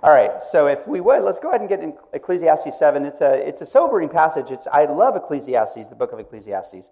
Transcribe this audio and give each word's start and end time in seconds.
All 0.00 0.10
right, 0.10 0.44
so 0.44 0.68
if 0.68 0.86
we 0.86 1.00
would, 1.00 1.22
let's 1.22 1.40
go 1.40 1.48
ahead 1.48 1.60
and 1.60 1.68
get 1.68 1.80
in 1.80 1.92
Ecclesiastes 2.12 2.78
7. 2.78 3.04
It's 3.04 3.20
a, 3.20 3.34
it's 3.34 3.62
a 3.62 3.66
sobering 3.66 4.08
passage. 4.08 4.52
It's, 4.52 4.68
I 4.68 4.84
love 4.84 5.16
Ecclesiastes, 5.16 5.88
the 5.88 5.96
book 5.96 6.12
of 6.12 6.20
Ecclesiastes. 6.20 6.90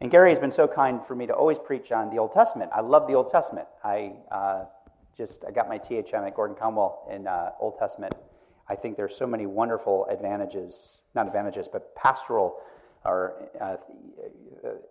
And 0.00 0.10
Gary 0.10 0.30
has 0.30 0.38
been 0.38 0.50
so 0.50 0.66
kind 0.66 1.04
for 1.04 1.14
me 1.14 1.26
to 1.26 1.34
always 1.34 1.58
preach 1.58 1.92
on 1.92 2.08
the 2.08 2.16
Old 2.16 2.32
Testament. 2.32 2.70
I 2.74 2.80
love 2.80 3.06
the 3.08 3.14
Old 3.14 3.30
Testament. 3.30 3.66
I 3.84 4.12
uh, 4.30 4.64
just 5.16 5.44
I 5.46 5.50
got 5.50 5.68
my 5.68 5.78
THM 5.78 6.26
at 6.26 6.34
Gordon 6.34 6.56
Conwell 6.56 7.06
in 7.10 7.26
uh, 7.26 7.50
Old 7.60 7.78
Testament. 7.78 8.14
I 8.68 8.74
think 8.74 8.96
there's 8.96 9.16
so 9.16 9.26
many 9.26 9.44
wonderful 9.44 10.06
advantages, 10.10 11.00
not 11.14 11.26
advantages, 11.26 11.68
but 11.70 11.94
pastoral 11.94 12.56
or 13.04 13.50
uh, 13.60 13.76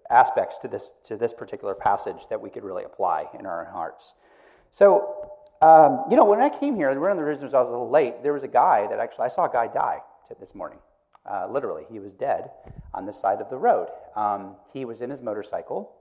aspects 0.10 0.58
to 0.60 0.68
this 0.68 0.94
to 1.06 1.18
this 1.18 1.34
particular 1.34 1.74
passage 1.76 2.28
that 2.30 2.40
we 2.40 2.50
could 2.50 2.64
really 2.64 2.84
apply 2.84 3.26
in 3.38 3.46
our 3.46 3.66
own 3.66 3.72
hearts. 3.72 4.14
So, 4.72 5.25
um, 5.66 6.06
you 6.12 6.16
know, 6.16 6.26
when 6.26 6.42
I 6.42 6.50
came 6.50 6.76
here, 6.76 6.88
one 7.00 7.10
of 7.10 7.18
the 7.18 7.24
reasons 7.24 7.56
I 7.56 7.60
was 7.60 7.70
a 7.70 7.72
little 7.72 7.90
late, 7.90 8.22
there 8.22 8.34
was 8.34 8.44
a 8.44 8.48
guy 8.48 8.86
that 8.88 9.00
actually 9.00 9.26
I 9.26 9.30
saw 9.30 9.46
a 9.46 9.52
guy 9.52 9.66
die 9.68 10.00
this 10.40 10.54
morning. 10.54 10.78
Uh, 11.26 11.48
literally, 11.50 11.86
he 11.90 11.98
was 11.98 12.14
dead 12.14 12.52
on 12.94 13.08
the 13.08 13.12
side 13.12 13.42
of 13.42 13.50
the 13.50 13.58
road. 13.58 13.88
Um, 14.16 14.56
he 14.72 14.86
was 14.86 15.02
in 15.02 15.10
his 15.10 15.22
motorcycle, 15.22 15.92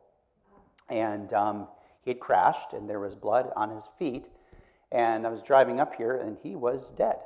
and 0.90 1.32
um, 1.32 1.66
he 2.02 2.10
had 2.10 2.20
crashed, 2.20 2.74
and 2.74 2.88
there 2.88 3.00
was 3.00 3.14
blood 3.14 3.50
on 3.56 3.70
his 3.70 3.88
feet. 3.98 4.28
And 4.92 5.26
I 5.26 5.30
was 5.30 5.42
driving 5.42 5.80
up 5.80 5.94
here, 5.94 6.16
and 6.16 6.36
he 6.42 6.56
was 6.56 6.90
dead. 6.90 7.16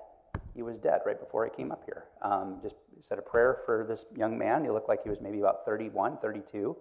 He 0.55 0.63
was 0.63 0.79
dead 0.79 1.01
right 1.05 1.19
before 1.19 1.45
I 1.45 1.49
came 1.49 1.73
up 1.73 1.83
here. 1.87 2.05
Um, 2.23 2.59
just 2.63 2.77
said 3.01 3.19
a 3.19 3.23
prayer 3.23 3.63
for 3.67 3.85
this 3.89 4.05
young 4.17 4.39
man. 4.39 4.63
He 4.63 4.71
looked 4.71 4.89
like 4.89 5.03
he 5.03 5.11
was 5.11 5.21
maybe 5.21 5.41
about 5.41 5.65
31, 5.65 6.19
32. 6.19 6.77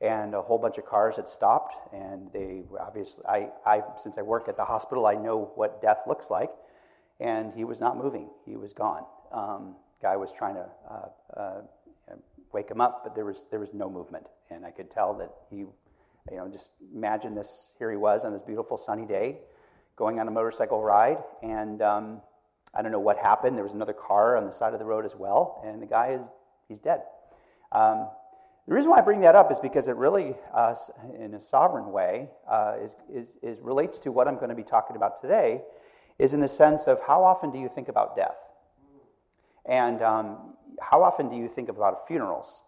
And 0.00 0.34
a 0.34 0.42
whole 0.42 0.58
bunch 0.58 0.76
of 0.76 0.84
cars 0.84 1.16
had 1.16 1.28
stopped, 1.28 1.74
and 1.94 2.30
they 2.32 2.62
obviously, 2.78 3.24
I, 3.26 3.48
I, 3.64 3.82
since 3.96 4.18
I 4.18 4.22
work 4.22 4.48
at 4.48 4.56
the 4.56 4.64
hospital, 4.64 5.06
I 5.06 5.14
know 5.14 5.52
what 5.54 5.80
death 5.80 6.00
looks 6.06 6.30
like. 6.30 6.50
And 7.20 7.52
he 7.54 7.64
was 7.64 7.80
not 7.80 7.96
moving, 7.96 8.28
he 8.44 8.56
was 8.56 8.72
gone. 8.72 9.04
Um, 9.32 9.76
guy 10.02 10.16
was 10.16 10.32
trying 10.32 10.54
to 10.54 10.66
uh, 10.90 11.40
uh, 11.40 11.60
wake 12.52 12.70
him 12.70 12.80
up, 12.80 13.02
but 13.02 13.14
there 13.14 13.24
was 13.24 13.44
there 13.50 13.60
was 13.60 13.70
no 13.74 13.90
movement, 13.90 14.26
and 14.50 14.64
I 14.64 14.70
could 14.70 14.90
tell 14.90 15.14
that 15.14 15.30
he, 15.50 15.56
you 15.56 15.72
know, 16.30 16.48
just 16.48 16.72
imagine 16.94 17.34
this. 17.34 17.72
Here 17.78 17.90
he 17.90 17.96
was 17.96 18.24
on 18.24 18.32
this 18.32 18.42
beautiful 18.42 18.78
sunny 18.78 19.06
day, 19.06 19.38
going 19.96 20.20
on 20.20 20.28
a 20.28 20.30
motorcycle 20.30 20.82
ride, 20.82 21.18
and 21.42 21.82
um, 21.82 22.20
I 22.74 22.82
don't 22.82 22.92
know 22.92 23.00
what 23.00 23.18
happened. 23.18 23.56
There 23.56 23.64
was 23.64 23.72
another 23.72 23.92
car 23.92 24.36
on 24.36 24.46
the 24.46 24.52
side 24.52 24.72
of 24.72 24.78
the 24.78 24.84
road 24.84 25.04
as 25.04 25.14
well, 25.16 25.62
and 25.66 25.82
the 25.82 25.86
guy 25.86 26.12
is 26.12 26.26
he's 26.68 26.78
dead. 26.78 27.02
Um, 27.72 28.08
the 28.66 28.74
reason 28.74 28.90
why 28.90 28.98
I 28.98 29.00
bring 29.02 29.20
that 29.20 29.34
up 29.34 29.52
is 29.52 29.60
because 29.60 29.88
it 29.88 29.96
really, 29.96 30.34
uh, 30.54 30.74
in 31.18 31.34
a 31.34 31.40
sovereign 31.40 31.92
way, 31.92 32.28
uh, 32.50 32.76
is, 32.82 32.96
is, 33.12 33.36
is 33.42 33.60
relates 33.60 33.98
to 34.00 34.12
what 34.12 34.26
I'm 34.26 34.36
going 34.36 34.48
to 34.48 34.54
be 34.54 34.62
talking 34.62 34.96
about 34.96 35.20
today. 35.20 35.62
Is 36.18 36.32
in 36.32 36.40
the 36.40 36.48
sense 36.48 36.86
of 36.86 37.00
how 37.06 37.24
often 37.24 37.50
do 37.50 37.58
you 37.58 37.68
think 37.68 37.88
about 37.88 38.16
death? 38.16 38.36
And 39.66 40.00
um, 40.02 40.54
how 40.80 41.02
often 41.02 41.28
do 41.28 41.36
you 41.36 41.48
think 41.48 41.68
about 41.68 42.06
funerals? 42.06 42.62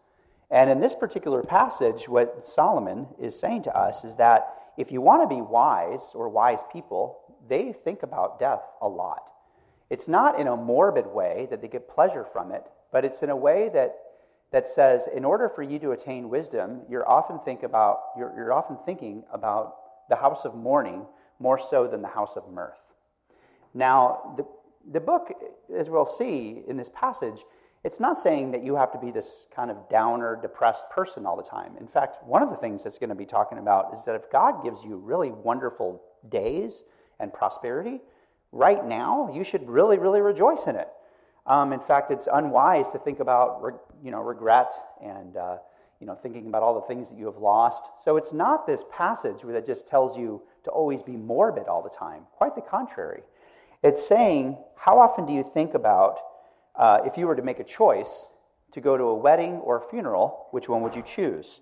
And 0.50 0.70
in 0.70 0.80
this 0.80 0.94
particular 0.94 1.42
passage, 1.42 2.08
what 2.08 2.47
Solomon 2.48 3.06
is 3.20 3.38
saying 3.38 3.62
to 3.62 3.77
us 3.77 4.05
is 4.05 4.16
that 4.16 4.55
if 4.77 4.92
you 4.92 5.00
want 5.00 5.22
to 5.22 5.34
be 5.34 5.41
wise 5.41 6.12
or 6.14 6.28
wise 6.28 6.60
people, 6.72 7.19
they 7.48 7.72
think 7.72 8.03
about 8.03 8.38
death 8.38 8.62
a 8.83 8.88
lot. 8.88 9.31
It's 9.91 10.08
not 10.08 10.38
in 10.38 10.48
a 10.48 10.56
morbid 10.56 11.06
way 11.06 11.47
that 11.50 11.62
they 11.62 11.69
get 11.69 11.88
pleasure 11.88 12.25
from 12.25 12.53
it, 12.53 12.64
but 12.92 13.05
it's 13.05 13.22
in 13.22 13.31
a 13.31 13.36
way 13.36 13.70
that, 13.72 13.97
that 14.52 14.66
says, 14.66 15.08
in 15.14 15.25
order 15.25 15.48
for 15.48 15.62
you 15.62 15.78
to 15.80 15.91
attain 15.91 16.28
wisdom, 16.28 16.83
you're 16.89 17.08
often, 17.08 17.39
think 17.41 17.62
about, 17.62 17.98
you're, 18.16 18.33
you're 18.36 18.53
often 18.53 18.77
thinking 18.84 19.25
about 19.33 19.77
the 20.08 20.16
house 20.16 20.44
of 20.44 20.55
mourning 20.55 21.05
more 21.38 21.58
so 21.58 21.86
than 21.86 22.00
the 22.00 22.08
house 22.08 22.36
of 22.36 22.48
mirth. 22.50 22.80
Now, 23.75 24.34
the, 24.36 24.47
the 24.92 25.00
book, 25.00 25.33
as 25.77 25.91
we'll 25.91 26.06
see 26.06 26.62
in 26.69 26.77
this 26.77 26.91
passage, 26.94 27.44
it's 27.84 28.00
not 28.00 28.19
saying 28.19 28.50
that 28.53 28.64
you 28.64 28.75
have 28.75 28.91
to 28.92 28.98
be 28.98 29.11
this 29.11 29.47
kind 29.55 29.70
of 29.70 29.88
downer, 29.88 30.38
depressed 30.41 30.88
person 30.91 31.26
all 31.26 31.37
the 31.37 31.42
time. 31.42 31.76
In 31.78 31.87
fact, 31.87 32.16
one 32.25 32.42
of 32.42 32.50
the 32.50 32.56
things 32.56 32.82
that's 32.82 32.98
going 32.98 33.10
to 33.10 33.16
be 33.16 33.26
talking 33.26 33.59
about 33.59 33.92
is 33.94 34.04
that 34.04 34.15
if 34.15 34.31
God 34.31 34.65
gives 34.65 34.82
you 34.82 34.97
really 34.97 35.31
wonderful 35.31 36.03
days 36.28 36.84
and 37.21 37.32
prosperity, 37.32 38.00
right 38.50 38.84
now, 38.84 39.31
you 39.32 39.44
should 39.44 39.69
really, 39.69 39.98
really 39.98 40.21
rejoice 40.21 40.66
in 40.66 40.76
it. 40.76 40.88
Um, 41.47 41.73
in 41.73 41.81
fact, 41.81 42.11
it's 42.11 42.29
unwise 42.33 42.91
to 42.91 42.99
think 42.99 43.21
about 43.21 43.62
you 44.03 44.11
know, 44.11 44.21
regret 44.21 44.73
and 45.03 45.37
uh, 45.37 45.59
you 46.01 46.07
know, 46.07 46.15
thinking 46.15 46.47
about 46.47 46.62
all 46.62 46.75
the 46.75 46.87
things 46.87 47.09
that 47.09 47.19
you 47.19 47.27
have 47.27 47.39
lost. 47.39 47.91
So 47.99 48.17
it's 48.17 48.33
not 48.33 48.67
this 48.67 48.84
passage 48.91 49.43
that 49.43 49.65
just 49.65 49.89
tells 49.89 50.17
you 50.17 50.43
to 50.65 50.71
always 50.71 51.03
be 51.03 51.17
morbid 51.17 51.69
all 51.69 51.83
the 51.83 51.91
time. 51.91 52.23
Quite 52.33 52.55
the 52.55 52.61
contrary. 52.61 53.23
It's 53.83 54.07
saying, 54.07 54.59
how 54.77 54.99
often 54.99 55.27
do 55.27 55.33
you 55.33 55.43
think 55.43 55.75
about 55.75 56.19
uh, 56.75 57.01
if 57.07 57.17
you 57.17 57.27
were 57.27 57.37
to 57.37 57.43
make 57.43 57.61
a 57.61 57.65
choice 57.65 58.28
to 58.73 58.81
go 58.81 58.97
to 58.99 59.05
a 59.05 59.15
wedding 59.15 59.55
or 59.55 59.78
a 59.78 59.89
funeral, 59.89 60.49
which 60.51 60.69
one 60.69 60.83
would 60.83 60.95
you 60.95 61.03
choose? 61.03 61.61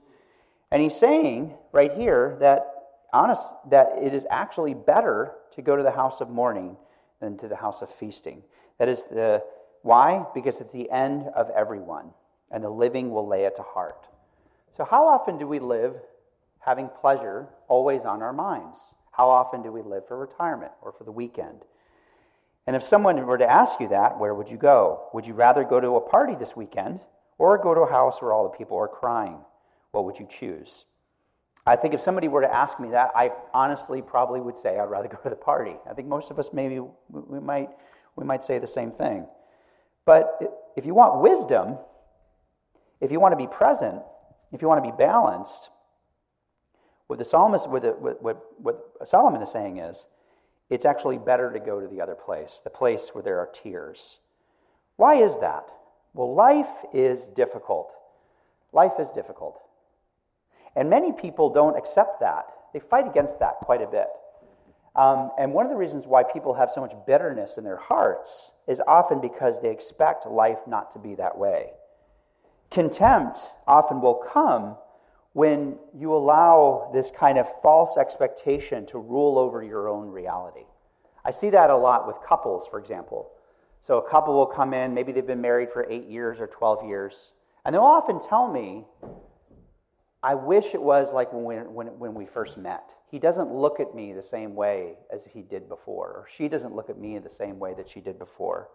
And 0.70 0.82
he's 0.82 0.96
saying 0.96 1.54
right 1.70 1.92
here 1.92 2.36
that 2.40 2.66
honest 3.12 3.52
that 3.70 3.90
it 4.02 4.12
is 4.12 4.26
actually 4.30 4.74
better 4.74 5.34
to 5.52 5.62
go 5.62 5.76
to 5.76 5.82
the 5.82 5.92
house 5.92 6.20
of 6.20 6.30
mourning 6.30 6.76
than 7.20 7.36
to 7.38 7.46
the 7.46 7.56
house 7.56 7.82
of 7.82 7.90
feasting. 7.90 8.42
That 8.78 8.88
is 8.88 9.04
the 9.04 9.44
why? 9.84 10.24
Because 10.32 10.62
it's 10.62 10.72
the 10.72 10.90
end 10.90 11.26
of 11.36 11.50
everyone, 11.50 12.08
and 12.50 12.64
the 12.64 12.70
living 12.70 13.10
will 13.10 13.28
lay 13.28 13.44
it 13.44 13.54
to 13.56 13.62
heart. 13.62 14.06
So 14.72 14.82
how 14.82 15.06
often 15.06 15.36
do 15.36 15.46
we 15.46 15.58
live 15.58 15.96
having 16.58 16.88
pleasure 16.88 17.50
always 17.68 18.06
on 18.06 18.22
our 18.22 18.32
minds? 18.32 18.94
How 19.10 19.28
often 19.28 19.62
do 19.62 19.70
we 19.70 19.82
live 19.82 20.08
for 20.08 20.16
retirement 20.18 20.72
or 20.80 20.90
for 20.90 21.04
the 21.04 21.12
weekend? 21.12 21.66
And 22.66 22.74
if 22.74 22.82
someone 22.82 23.26
were 23.26 23.36
to 23.36 23.46
ask 23.46 23.78
you 23.78 23.88
that, 23.88 24.18
where 24.18 24.34
would 24.34 24.48
you 24.48 24.56
go? 24.56 25.10
Would 25.12 25.26
you 25.26 25.34
rather 25.34 25.64
go 25.64 25.80
to 25.80 25.96
a 25.96 26.00
party 26.00 26.34
this 26.34 26.56
weekend 26.56 27.00
or 27.36 27.58
go 27.58 27.74
to 27.74 27.82
a 27.82 27.90
house 27.90 28.22
where 28.22 28.32
all 28.32 28.44
the 28.44 28.56
people 28.56 28.78
are 28.78 28.88
crying? 28.88 29.36
What 29.90 30.06
would 30.06 30.18
you 30.18 30.26
choose? 30.26 30.86
I 31.66 31.76
think 31.76 31.92
if 31.92 32.00
somebody 32.00 32.28
were 32.28 32.40
to 32.40 32.52
ask 32.52 32.80
me 32.80 32.88
that, 32.92 33.10
I 33.14 33.32
honestly 33.52 34.00
probably 34.00 34.40
would 34.40 34.56
say 34.56 34.78
I'd 34.78 34.88
rather 34.88 35.08
go 35.14 35.18
to 35.24 35.28
the 35.28 35.36
party. 35.36 35.76
I 35.86 35.92
think 35.92 36.08
most 36.08 36.30
of 36.30 36.38
us 36.38 36.54
maybe 36.54 36.80
we 37.10 37.38
might 37.38 37.68
we 38.16 38.24
might 38.24 38.44
say 38.44 38.58
the 38.58 38.66
same 38.66 38.90
thing. 38.90 39.26
But 40.04 40.72
if 40.76 40.86
you 40.86 40.94
want 40.94 41.20
wisdom, 41.20 41.78
if 43.00 43.10
you 43.10 43.20
want 43.20 43.32
to 43.32 43.36
be 43.36 43.46
present, 43.46 44.02
if 44.52 44.62
you 44.62 44.68
want 44.68 44.84
to 44.84 44.90
be 44.90 44.96
balanced, 44.96 45.70
what 47.06 47.18
the 47.18 47.24
psalmist, 47.24 47.68
what, 47.68 47.82
the, 47.82 47.90
what, 47.90 48.44
what, 48.58 48.92
Solomon 49.04 49.42
is 49.42 49.50
saying 49.50 49.78
is, 49.78 50.06
it's 50.70 50.84
actually 50.84 51.18
better 51.18 51.52
to 51.52 51.60
go 51.60 51.80
to 51.80 51.86
the 51.86 52.00
other 52.00 52.14
place, 52.14 52.60
the 52.64 52.70
place 52.70 53.10
where 53.12 53.22
there 53.22 53.38
are 53.38 53.50
tears. 53.52 54.18
Why 54.96 55.16
is 55.16 55.38
that? 55.40 55.68
Well, 56.14 56.34
life 56.34 56.84
is 56.92 57.28
difficult. 57.28 57.92
Life 58.72 58.94
is 58.98 59.10
difficult. 59.10 59.60
And 60.74 60.88
many 60.88 61.12
people 61.12 61.50
don't 61.50 61.76
accept 61.76 62.20
that. 62.20 62.46
They 62.72 62.80
fight 62.80 63.06
against 63.06 63.38
that 63.40 63.56
quite 63.60 63.82
a 63.82 63.86
bit. 63.86 64.08
Um, 64.96 65.32
and 65.38 65.52
one 65.52 65.66
of 65.66 65.70
the 65.70 65.76
reasons 65.76 66.06
why 66.06 66.22
people 66.22 66.54
have 66.54 66.70
so 66.70 66.80
much 66.80 66.92
bitterness 67.06 67.58
in 67.58 67.64
their 67.64 67.76
hearts 67.76 68.52
is 68.68 68.80
often 68.86 69.20
because 69.20 69.60
they 69.60 69.70
expect 69.70 70.26
life 70.26 70.60
not 70.66 70.92
to 70.92 70.98
be 70.98 71.16
that 71.16 71.36
way. 71.36 71.70
Contempt 72.70 73.40
often 73.66 74.00
will 74.00 74.14
come 74.14 74.76
when 75.32 75.76
you 75.92 76.14
allow 76.14 76.90
this 76.94 77.10
kind 77.10 77.38
of 77.38 77.48
false 77.60 77.96
expectation 77.96 78.86
to 78.86 78.98
rule 78.98 79.36
over 79.36 79.64
your 79.64 79.88
own 79.88 80.08
reality. 80.08 80.64
I 81.24 81.32
see 81.32 81.50
that 81.50 81.70
a 81.70 81.76
lot 81.76 82.06
with 82.06 82.16
couples, 82.26 82.66
for 82.68 82.78
example. 82.78 83.32
So 83.80 83.98
a 83.98 84.08
couple 84.08 84.34
will 84.34 84.46
come 84.46 84.72
in, 84.72 84.94
maybe 84.94 85.10
they've 85.10 85.26
been 85.26 85.40
married 85.40 85.70
for 85.70 85.86
eight 85.90 86.06
years 86.06 86.40
or 86.40 86.46
12 86.46 86.84
years, 86.86 87.32
and 87.64 87.74
they'll 87.74 87.82
often 87.82 88.20
tell 88.20 88.50
me, 88.50 88.86
I 90.24 90.34
wish 90.34 90.74
it 90.74 90.80
was 90.80 91.12
like 91.12 91.34
when 91.34 91.44
we, 91.44 91.56
when, 91.56 91.86
when 91.98 92.14
we 92.14 92.24
first 92.24 92.56
met. 92.56 92.94
He 93.10 93.18
doesn't 93.18 93.52
look 93.52 93.78
at 93.78 93.94
me 93.94 94.14
the 94.14 94.22
same 94.22 94.54
way 94.54 94.94
as 95.12 95.26
he 95.26 95.42
did 95.42 95.68
before, 95.68 96.08
or 96.08 96.26
she 96.34 96.48
doesn't 96.48 96.74
look 96.74 96.88
at 96.88 96.96
me 96.96 97.18
the 97.18 97.28
same 97.28 97.58
way 97.58 97.74
that 97.74 97.90
she 97.90 98.00
did 98.00 98.18
before. 98.18 98.70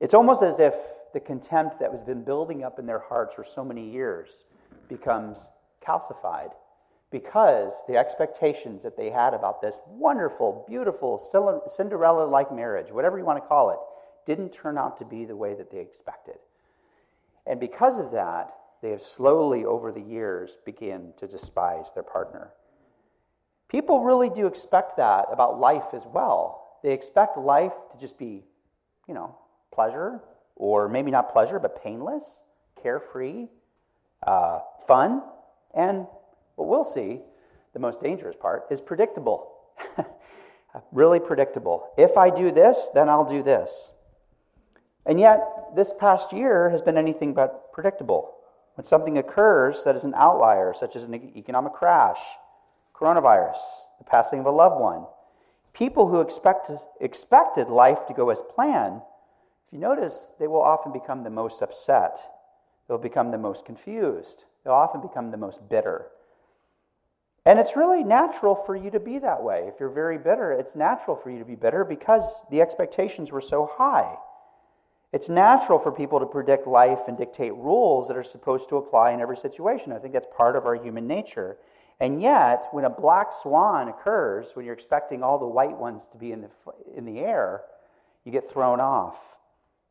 It's 0.00 0.12
almost 0.12 0.42
as 0.42 0.58
if 0.58 0.74
the 1.12 1.20
contempt 1.20 1.78
that 1.78 1.92
has 1.92 2.00
been 2.00 2.24
building 2.24 2.64
up 2.64 2.80
in 2.80 2.86
their 2.86 2.98
hearts 2.98 3.36
for 3.36 3.44
so 3.44 3.64
many 3.64 3.88
years 3.88 4.44
becomes 4.88 5.50
calcified 5.86 6.50
because 7.12 7.84
the 7.86 7.96
expectations 7.96 8.82
that 8.82 8.96
they 8.96 9.08
had 9.08 9.34
about 9.34 9.62
this 9.62 9.78
wonderful, 9.86 10.64
beautiful, 10.68 11.20
Cinderella 11.68 12.24
like 12.24 12.52
marriage, 12.52 12.90
whatever 12.90 13.18
you 13.18 13.24
want 13.24 13.40
to 13.40 13.48
call 13.48 13.70
it, 13.70 13.78
didn't 14.26 14.52
turn 14.52 14.76
out 14.76 14.98
to 14.98 15.04
be 15.04 15.24
the 15.24 15.36
way 15.36 15.54
that 15.54 15.70
they 15.70 15.78
expected. 15.78 16.38
And 17.46 17.60
because 17.60 18.00
of 18.00 18.10
that, 18.10 18.52
they 18.82 18.90
have 18.90 19.02
slowly 19.02 19.64
over 19.64 19.92
the 19.92 20.00
years 20.00 20.58
begin 20.64 21.12
to 21.18 21.26
despise 21.26 21.92
their 21.92 22.02
partner. 22.02 22.52
People 23.68 24.02
really 24.02 24.30
do 24.30 24.46
expect 24.46 24.96
that 24.96 25.26
about 25.30 25.60
life 25.60 25.92
as 25.92 26.06
well. 26.06 26.78
They 26.82 26.92
expect 26.92 27.36
life 27.36 27.74
to 27.92 27.98
just 27.98 28.18
be, 28.18 28.44
you 29.06 29.14
know, 29.14 29.36
pleasure, 29.72 30.20
or 30.56 30.88
maybe 30.88 31.10
not 31.10 31.32
pleasure, 31.32 31.58
but 31.58 31.82
painless, 31.82 32.40
carefree, 32.82 33.48
uh, 34.26 34.60
fun, 34.86 35.22
and 35.74 36.06
what 36.56 36.68
we'll 36.68 36.84
see, 36.84 37.20
the 37.72 37.78
most 37.78 38.00
dangerous 38.00 38.36
part, 38.36 38.66
is 38.70 38.80
predictable. 38.80 39.52
really 40.92 41.20
predictable. 41.20 41.88
If 41.96 42.16
I 42.16 42.30
do 42.30 42.50
this, 42.50 42.90
then 42.92 43.08
I'll 43.08 43.28
do 43.28 43.42
this. 43.42 43.92
And 45.06 45.18
yet, 45.18 45.40
this 45.74 45.92
past 45.98 46.32
year 46.32 46.70
has 46.70 46.82
been 46.82 46.98
anything 46.98 47.34
but 47.34 47.72
predictable. 47.72 48.34
When 48.74 48.84
something 48.84 49.18
occurs 49.18 49.84
that 49.84 49.96
is 49.96 50.04
an 50.04 50.14
outlier, 50.14 50.72
such 50.72 50.96
as 50.96 51.04
an 51.04 51.14
economic 51.36 51.72
crash, 51.72 52.20
coronavirus, 52.94 53.58
the 53.98 54.04
passing 54.04 54.40
of 54.40 54.46
a 54.46 54.50
loved 54.50 54.80
one, 54.80 55.06
people 55.72 56.08
who 56.08 56.20
expect, 56.20 56.70
expected 57.00 57.68
life 57.68 58.06
to 58.06 58.14
go 58.14 58.30
as 58.30 58.42
planned, 58.54 59.02
if 59.66 59.72
you 59.72 59.78
notice, 59.78 60.30
they 60.38 60.48
will 60.48 60.62
often 60.62 60.92
become 60.92 61.22
the 61.22 61.30
most 61.30 61.62
upset. 61.62 62.18
They'll 62.88 62.98
become 62.98 63.30
the 63.30 63.38
most 63.38 63.64
confused. 63.64 64.44
They'll 64.64 64.74
often 64.74 65.00
become 65.00 65.30
the 65.30 65.36
most 65.36 65.68
bitter. 65.68 66.06
And 67.46 67.58
it's 67.58 67.76
really 67.76 68.02
natural 68.02 68.54
for 68.54 68.76
you 68.76 68.90
to 68.90 69.00
be 69.00 69.18
that 69.18 69.42
way. 69.42 69.64
If 69.66 69.80
you're 69.80 69.88
very 69.88 70.18
bitter, 70.18 70.52
it's 70.52 70.76
natural 70.76 71.16
for 71.16 71.30
you 71.30 71.38
to 71.38 71.44
be 71.44 71.54
bitter 71.54 71.84
because 71.84 72.42
the 72.50 72.60
expectations 72.60 73.32
were 73.32 73.40
so 73.40 73.70
high. 73.72 74.16
It's 75.12 75.28
natural 75.28 75.78
for 75.78 75.90
people 75.90 76.20
to 76.20 76.26
predict 76.26 76.66
life 76.66 77.00
and 77.08 77.18
dictate 77.18 77.54
rules 77.54 78.06
that 78.08 78.16
are 78.16 78.22
supposed 78.22 78.68
to 78.68 78.76
apply 78.76 79.10
in 79.10 79.20
every 79.20 79.36
situation. 79.36 79.92
I 79.92 79.98
think 79.98 80.12
that's 80.12 80.28
part 80.36 80.54
of 80.54 80.66
our 80.66 80.76
human 80.76 81.06
nature. 81.08 81.56
And 81.98 82.22
yet, 82.22 82.68
when 82.70 82.84
a 82.84 82.90
black 82.90 83.32
swan 83.32 83.88
occurs, 83.88 84.52
when 84.54 84.64
you're 84.64 84.74
expecting 84.74 85.22
all 85.22 85.38
the 85.38 85.46
white 85.46 85.76
ones 85.76 86.06
to 86.12 86.16
be 86.16 86.30
in 86.32 86.42
the, 86.42 86.50
in 86.96 87.04
the 87.04 87.18
air, 87.18 87.62
you 88.24 88.30
get 88.30 88.48
thrown 88.48 88.80
off. 88.80 89.38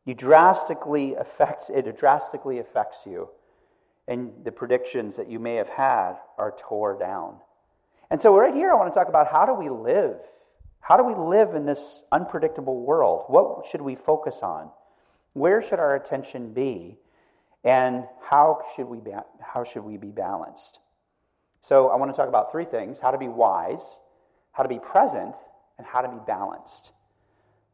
You 0.05 0.13
drastically 0.15 1.15
affects 1.15 1.69
it 1.69 1.97
drastically 1.97 2.57
affects 2.57 3.05
you. 3.05 3.29
And 4.07 4.31
the 4.43 4.51
predictions 4.51 5.17
that 5.17 5.29
you 5.29 5.37
may 5.37 5.55
have 5.55 5.69
had 5.69 6.13
are 6.37 6.55
tore 6.57 6.97
down. 6.97 7.35
And 8.09 8.19
so 8.19 8.35
right 8.35 8.53
here 8.53 8.71
I 8.71 8.75
want 8.75 8.91
to 8.91 8.97
talk 8.97 9.09
about 9.09 9.27
how 9.27 9.45
do 9.45 9.53
we 9.53 9.69
live? 9.69 10.21
How 10.79 10.97
do 10.97 11.03
we 11.03 11.13
live 11.13 11.53
in 11.53 11.65
this 11.65 12.03
unpredictable 12.11 12.79
world? 12.79 13.25
What 13.27 13.67
should 13.67 13.81
we 13.81 13.95
focus 13.95 14.39
on? 14.41 14.71
Where 15.33 15.61
should 15.61 15.79
our 15.79 15.95
attention 15.95 16.53
be? 16.53 16.97
And 17.63 18.05
how 18.21 18.61
should 18.75 18.87
we 18.87 18.99
be, 18.99 19.11
how 19.41 19.63
should 19.63 19.83
we 19.83 19.97
be 19.97 20.11
balanced? 20.11 20.79
So 21.61 21.89
I 21.89 21.97
want 21.97 22.11
to 22.11 22.15
talk 22.15 22.29
about 22.29 22.51
three 22.51 22.65
things 22.65 22.99
how 22.99 23.11
to 23.11 23.17
be 23.17 23.27
wise, 23.27 23.99
how 24.51 24.63
to 24.63 24.69
be 24.69 24.79
present, 24.79 25.35
and 25.77 25.85
how 25.85 26.01
to 26.01 26.09
be 26.09 26.19
balanced. 26.25 26.91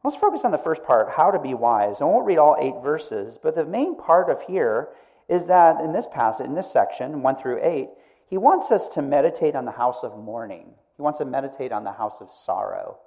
Let's 0.04 0.16
focus 0.16 0.44
on 0.44 0.52
the 0.52 0.58
first 0.58 0.84
part, 0.84 1.10
how 1.16 1.30
to 1.30 1.38
be 1.38 1.54
wise. 1.54 2.00
I 2.00 2.04
won't 2.04 2.26
read 2.26 2.38
all 2.38 2.56
eight 2.60 2.82
verses, 2.82 3.38
but 3.42 3.54
the 3.54 3.64
main 3.64 3.96
part 3.96 4.30
of 4.30 4.42
here 4.42 4.90
is 5.28 5.46
that 5.46 5.80
in 5.80 5.92
this 5.92 6.06
passage, 6.06 6.46
in 6.46 6.54
this 6.54 6.70
section, 6.70 7.22
1 7.22 7.36
through 7.36 7.60
8, 7.62 7.88
he 8.28 8.36
wants 8.36 8.70
us 8.70 8.88
to 8.90 9.02
meditate 9.02 9.56
on 9.56 9.64
the 9.64 9.72
house 9.72 10.04
of 10.04 10.16
mourning. 10.16 10.74
He 10.96 11.02
wants 11.02 11.18
to 11.18 11.24
meditate 11.24 11.72
on 11.72 11.84
the 11.84 11.92
house 11.92 12.20
of 12.20 12.30
sorrow. 12.30 12.98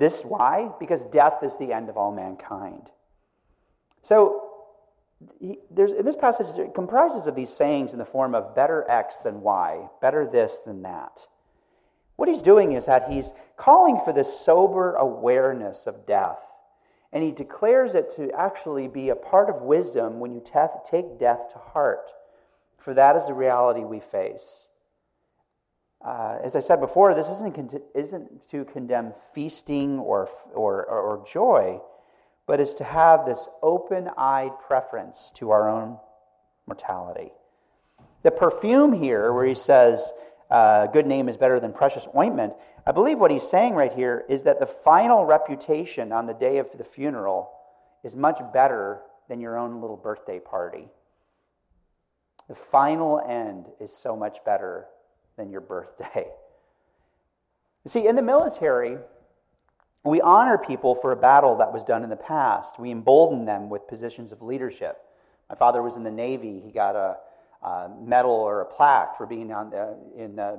This 0.00 0.24
why? 0.24 0.70
Because 0.80 1.02
death 1.02 1.42
is 1.42 1.58
the 1.58 1.74
end 1.74 1.90
of 1.90 1.98
all 1.98 2.10
mankind. 2.10 2.88
So 4.00 4.48
he, 5.38 5.58
there's, 5.70 5.92
in 5.92 6.06
this 6.06 6.16
passage, 6.16 6.46
it 6.58 6.72
comprises 6.72 7.26
of 7.26 7.34
these 7.34 7.52
sayings 7.52 7.92
in 7.92 7.98
the 7.98 8.06
form 8.06 8.34
of 8.34 8.54
better 8.54 8.90
X 8.90 9.18
than 9.18 9.42
Y, 9.42 9.88
better 10.00 10.26
this 10.26 10.60
than 10.60 10.80
that. 10.82 11.28
What 12.16 12.30
he's 12.30 12.40
doing 12.40 12.72
is 12.72 12.86
that 12.86 13.10
he's 13.10 13.34
calling 13.58 14.00
for 14.02 14.14
this 14.14 14.40
sober 14.40 14.94
awareness 14.94 15.86
of 15.86 16.06
death. 16.06 16.46
And 17.12 17.22
he 17.22 17.30
declares 17.30 17.94
it 17.94 18.08
to 18.16 18.30
actually 18.32 18.88
be 18.88 19.10
a 19.10 19.14
part 19.14 19.50
of 19.50 19.60
wisdom 19.60 20.18
when 20.18 20.32
you 20.32 20.42
take 20.42 21.18
death 21.18 21.52
to 21.52 21.58
heart. 21.58 22.10
For 22.78 22.94
that 22.94 23.16
is 23.16 23.26
the 23.26 23.34
reality 23.34 23.80
we 23.80 24.00
face. 24.00 24.68
Uh, 26.04 26.38
as 26.42 26.56
I 26.56 26.60
said 26.60 26.80
before, 26.80 27.14
this 27.14 27.28
isn't, 27.28 27.74
isn't 27.94 28.48
to 28.50 28.64
condemn 28.64 29.12
feasting 29.34 29.98
or, 29.98 30.28
or, 30.54 30.84
or 30.86 31.24
joy, 31.30 31.80
but 32.46 32.58
is 32.58 32.74
to 32.76 32.84
have 32.84 33.26
this 33.26 33.48
open 33.62 34.08
eyed 34.16 34.52
preference 34.66 35.30
to 35.36 35.50
our 35.50 35.68
own 35.68 35.98
mortality. 36.66 37.32
The 38.22 38.30
perfume 38.30 38.92
here, 38.92 39.32
where 39.32 39.44
he 39.44 39.54
says, 39.54 40.12
uh, 40.50 40.86
good 40.86 41.06
name 41.06 41.28
is 41.28 41.36
better 41.36 41.60
than 41.60 41.72
precious 41.72 42.08
ointment, 42.16 42.54
I 42.86 42.92
believe 42.92 43.18
what 43.18 43.30
he's 43.30 43.48
saying 43.48 43.74
right 43.74 43.92
here 43.92 44.24
is 44.28 44.44
that 44.44 44.58
the 44.58 44.66
final 44.66 45.26
reputation 45.26 46.12
on 46.12 46.26
the 46.26 46.34
day 46.34 46.58
of 46.58 46.68
the 46.76 46.84
funeral 46.84 47.50
is 48.02 48.16
much 48.16 48.40
better 48.52 49.02
than 49.28 49.40
your 49.40 49.58
own 49.58 49.80
little 49.80 49.96
birthday 49.96 50.40
party. 50.40 50.88
The 52.48 52.54
final 52.54 53.20
end 53.20 53.66
is 53.78 53.94
so 53.94 54.16
much 54.16 54.44
better 54.44 54.86
than 55.40 55.50
your 55.50 55.62
birthday. 55.62 56.26
You 57.84 57.88
see, 57.90 58.06
in 58.06 58.14
the 58.14 58.22
military, 58.22 58.98
we 60.04 60.20
honor 60.20 60.58
people 60.58 60.94
for 60.94 61.12
a 61.12 61.16
battle 61.16 61.56
that 61.56 61.72
was 61.72 61.82
done 61.82 62.04
in 62.04 62.10
the 62.10 62.16
past. 62.16 62.78
We 62.78 62.90
embolden 62.90 63.46
them 63.46 63.68
with 63.68 63.88
positions 63.88 64.32
of 64.32 64.42
leadership. 64.42 64.98
My 65.48 65.56
father 65.56 65.82
was 65.82 65.96
in 65.96 66.04
the 66.04 66.10
Navy. 66.10 66.60
He 66.64 66.70
got 66.70 66.94
a 66.94 67.16
uh, 67.62 67.88
medal 68.00 68.30
or 68.30 68.60
a 68.60 68.66
plaque 68.66 69.16
for 69.16 69.26
being 69.26 69.48
the, 69.48 69.96
in, 70.16 70.36
the, 70.36 70.58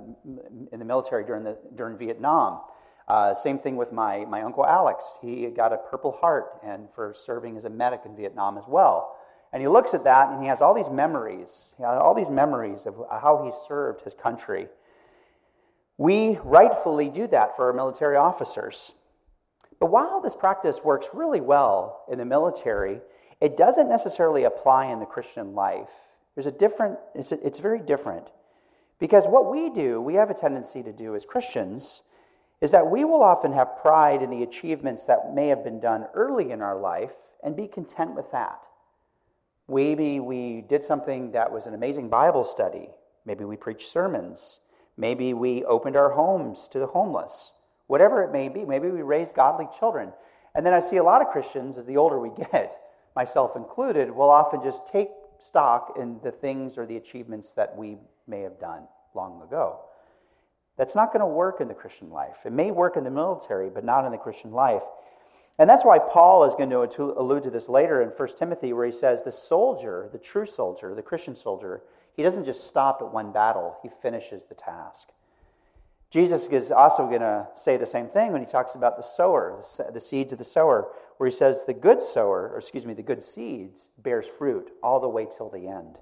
in 0.71 0.79
the 0.79 0.85
military 0.85 1.23
during, 1.23 1.43
the, 1.43 1.57
during 1.75 1.97
Vietnam. 1.97 2.61
Uh, 3.07 3.33
same 3.33 3.57
thing 3.57 3.75
with 3.75 3.91
my, 3.91 4.25
my 4.25 4.41
uncle 4.41 4.65
Alex. 4.65 5.17
He 5.21 5.47
got 5.47 5.73
a 5.73 5.77
Purple 5.77 6.11
Heart 6.11 6.59
and 6.63 6.87
for 6.93 7.13
serving 7.15 7.57
as 7.57 7.65
a 7.65 7.69
medic 7.69 8.01
in 8.05 8.15
Vietnam 8.15 8.57
as 8.57 8.63
well. 8.67 9.15
And 9.53 9.61
he 9.61 9.67
looks 9.67 9.93
at 9.93 10.05
that 10.05 10.29
and 10.29 10.41
he 10.41 10.47
has 10.47 10.61
all 10.61 10.73
these 10.73 10.89
memories, 10.89 11.75
all 11.83 12.13
these 12.13 12.29
memories 12.29 12.85
of 12.85 12.95
how 13.09 13.43
he 13.43 13.51
served 13.67 14.01
his 14.01 14.13
country. 14.13 14.67
We 15.97 16.39
rightfully 16.43 17.09
do 17.09 17.27
that 17.27 17.55
for 17.55 17.67
our 17.67 17.73
military 17.73 18.15
officers. 18.15 18.93
But 19.79 19.91
while 19.91 20.21
this 20.21 20.35
practice 20.35 20.79
works 20.83 21.09
really 21.13 21.41
well 21.41 22.03
in 22.09 22.17
the 22.17 22.25
military, 22.25 23.01
it 23.41 23.57
doesn't 23.57 23.89
necessarily 23.89 24.43
apply 24.43 24.85
in 24.87 24.99
the 24.99 25.05
Christian 25.05 25.53
life. 25.53 25.91
There's 26.35 26.47
a 26.47 26.51
different, 26.51 26.97
it's, 27.13 27.31
a, 27.31 27.45
it's 27.45 27.59
very 27.59 27.81
different. 27.81 28.27
Because 28.99 29.25
what 29.25 29.51
we 29.51 29.69
do, 29.71 29.99
we 29.99 30.13
have 30.13 30.29
a 30.29 30.35
tendency 30.35 30.83
to 30.83 30.93
do 30.93 31.15
as 31.15 31.25
Christians, 31.25 32.03
is 32.61 32.71
that 32.71 32.89
we 32.89 33.03
will 33.03 33.23
often 33.23 33.51
have 33.53 33.81
pride 33.81 34.21
in 34.21 34.29
the 34.29 34.43
achievements 34.43 35.07
that 35.07 35.33
may 35.33 35.47
have 35.47 35.63
been 35.63 35.79
done 35.79 36.05
early 36.13 36.51
in 36.51 36.61
our 36.61 36.79
life 36.79 37.15
and 37.43 37.55
be 37.55 37.67
content 37.67 38.15
with 38.15 38.31
that. 38.31 38.59
Maybe 39.71 40.19
we 40.19 40.61
did 40.61 40.83
something 40.83 41.31
that 41.31 41.51
was 41.51 41.65
an 41.65 41.73
amazing 41.73 42.09
Bible 42.09 42.43
study. 42.43 42.89
Maybe 43.25 43.45
we 43.45 43.55
preached 43.55 43.89
sermons. 43.89 44.59
Maybe 44.97 45.33
we 45.33 45.63
opened 45.63 45.95
our 45.95 46.11
homes 46.11 46.67
to 46.69 46.79
the 46.79 46.87
homeless. 46.87 47.53
Whatever 47.87 48.23
it 48.23 48.31
may 48.31 48.49
be. 48.49 48.65
Maybe 48.65 48.89
we 48.89 49.01
raised 49.01 49.35
godly 49.35 49.67
children. 49.77 50.11
And 50.55 50.65
then 50.65 50.73
I 50.73 50.81
see 50.81 50.97
a 50.97 51.03
lot 51.03 51.21
of 51.21 51.29
Christians, 51.29 51.77
as 51.77 51.85
the 51.85 51.97
older 51.97 52.19
we 52.19 52.29
get, 52.51 52.77
myself 53.15 53.55
included, 53.55 54.11
will 54.11 54.29
often 54.29 54.61
just 54.61 54.85
take 54.85 55.09
stock 55.39 55.95
in 55.97 56.19
the 56.21 56.31
things 56.31 56.77
or 56.77 56.85
the 56.85 56.97
achievements 56.97 57.53
that 57.53 57.75
we 57.75 57.97
may 58.27 58.41
have 58.41 58.59
done 58.59 58.83
long 59.15 59.41
ago. 59.41 59.79
That's 60.77 60.95
not 60.95 61.13
going 61.13 61.21
to 61.21 61.27
work 61.27 61.61
in 61.61 61.67
the 61.67 61.73
Christian 61.73 62.09
life. 62.09 62.39
It 62.45 62.51
may 62.51 62.71
work 62.71 62.97
in 62.97 63.03
the 63.03 63.11
military, 63.11 63.69
but 63.69 63.83
not 63.83 64.05
in 64.05 64.11
the 64.11 64.17
Christian 64.17 64.51
life. 64.51 64.83
And 65.61 65.69
that's 65.69 65.85
why 65.85 65.99
Paul 65.99 66.43
is 66.45 66.55
going 66.55 66.71
to 66.71 67.13
allude 67.19 67.43
to 67.43 67.51
this 67.51 67.69
later 67.69 68.01
in 68.01 68.09
1 68.09 68.29
Timothy, 68.35 68.73
where 68.73 68.87
he 68.87 68.91
says 68.91 69.23
the 69.23 69.31
soldier, 69.31 70.09
the 70.11 70.17
true 70.17 70.47
soldier, 70.47 70.95
the 70.95 71.03
Christian 71.03 71.35
soldier, 71.35 71.83
he 72.15 72.23
doesn't 72.23 72.45
just 72.45 72.65
stop 72.65 72.97
at 72.99 73.13
one 73.13 73.31
battle, 73.31 73.77
he 73.83 73.87
finishes 73.87 74.45
the 74.45 74.55
task. 74.55 75.09
Jesus 76.09 76.47
is 76.47 76.71
also 76.71 77.05
going 77.05 77.21
to 77.21 77.47
say 77.53 77.77
the 77.77 77.85
same 77.85 78.07
thing 78.07 78.31
when 78.31 78.41
he 78.41 78.47
talks 78.47 78.73
about 78.73 78.97
the 78.97 79.03
sower, 79.03 79.63
the 79.93 80.01
seeds 80.01 80.31
of 80.31 80.39
the 80.39 80.43
sower, 80.43 80.87
where 81.17 81.29
he 81.29 81.35
says 81.35 81.63
the 81.67 81.75
good 81.75 82.01
sower, 82.01 82.49
or 82.51 82.57
excuse 82.57 82.87
me, 82.87 82.95
the 82.95 83.03
good 83.03 83.21
seeds 83.21 83.89
bears 83.99 84.25
fruit 84.25 84.71
all 84.81 84.99
the 84.99 85.07
way 85.07 85.27
till 85.27 85.51
the 85.51 85.67
end. 85.67 85.99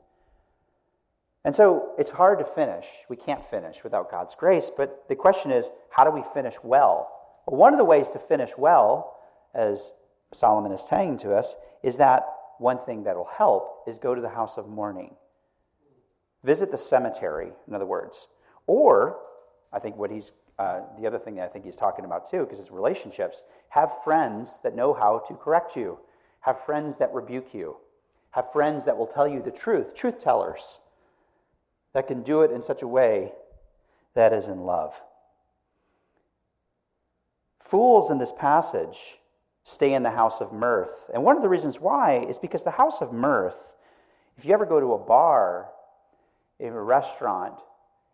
And 1.44 1.54
so 1.54 1.92
it's 1.98 2.12
hard 2.12 2.40
to 2.40 2.46
finish. 2.46 2.88
We 3.10 3.18
can't 3.18 3.44
finish 3.44 3.84
without 3.84 4.10
God's 4.10 4.36
grace, 4.36 4.72
but 4.74 5.04
the 5.10 5.18
question 5.18 5.52
is, 5.52 5.70
how 5.90 6.06
do 6.06 6.12
we 6.12 6.24
finish 6.34 6.56
well? 6.64 7.12
Well, 7.46 7.58
one 7.58 7.74
of 7.74 7.78
the 7.78 7.84
ways 7.84 8.10
to 8.12 8.20
finish 8.20 8.52
well, 8.58 9.18
as 9.54 9.94
Solomon 10.34 10.72
is 10.72 10.82
saying 10.82 11.18
to 11.20 11.36
us, 11.36 11.56
is 11.84 11.98
that 11.98 12.26
one 12.58 12.78
thing 12.78 13.04
that'll 13.04 13.26
help 13.26 13.84
is 13.88 13.98
go 13.98 14.14
to 14.14 14.22
the 14.22 14.30
house 14.30 14.58
of 14.58 14.68
mourning. 14.68 15.16
Visit 16.44 16.72
the 16.72 16.78
cemetery, 16.78 17.52
in 17.68 17.74
other 17.74 17.86
words. 17.86 18.28
Or 18.68 19.18
I 19.74 19.80
think 19.80 19.98
what 19.98 20.12
he's, 20.12 20.32
uh, 20.58 20.82
the 21.00 21.08
other 21.08 21.20
thing 21.20 21.36
that 21.36 21.46
I 21.46 21.48
think 21.48 21.66
he's 21.66 21.76
talking 21.76 22.06
about 22.06 22.30
too, 22.30 22.42
because 22.42 22.60
it's 22.60 22.72
relationships, 22.72 23.44
have 23.70 24.04
friends 24.04 24.60
that 24.64 24.76
know 24.76 24.94
how 24.94 25.20
to 25.28 25.34
correct 25.34 25.76
you, 25.76 26.00
have 26.42 26.64
friends 26.66 26.98
that 26.98 27.14
rebuke 27.14 27.54
you, 27.54 27.78
have 28.32 28.52
friends 28.52 28.86
that 28.86 28.98
will 28.98 29.08
tell 29.08 29.28
you 29.28 29.42
the 29.42 29.52
truth, 29.52 29.96
truth 29.96 30.22
tellers, 30.22 30.82
that 31.94 32.08
can 32.08 32.22
do 32.22 32.42
it 32.42 32.52
in 32.52 32.62
such 32.62 32.82
a 32.82 32.88
way 32.88 33.34
that 34.14 34.34
is 34.34 34.48
in 34.48 34.62
love. 34.62 35.02
Fools 37.60 38.10
in 38.10 38.18
this 38.18 38.32
passage 38.32 39.20
stay 39.70 39.94
in 39.94 40.04
the 40.04 40.10
house 40.10 40.42
of 40.42 40.52
mirth. 40.52 41.10
And 41.14 41.24
one 41.24 41.36
of 41.36 41.44
the 41.44 41.50
reasons 41.50 41.80
why 41.80 42.26
is 42.28 42.40
because 42.40 42.64
the 42.64 42.72
house 42.72 43.02
of 43.02 43.14
mirth, 43.14 43.76
if 44.38 44.46
you 44.46 44.54
ever 44.54 44.66
go 44.66 44.80
to 44.80 44.94
a 44.94 44.98
bar, 44.98 45.70
in 46.60 46.74
a 46.74 46.82
restaurant, 46.82 47.56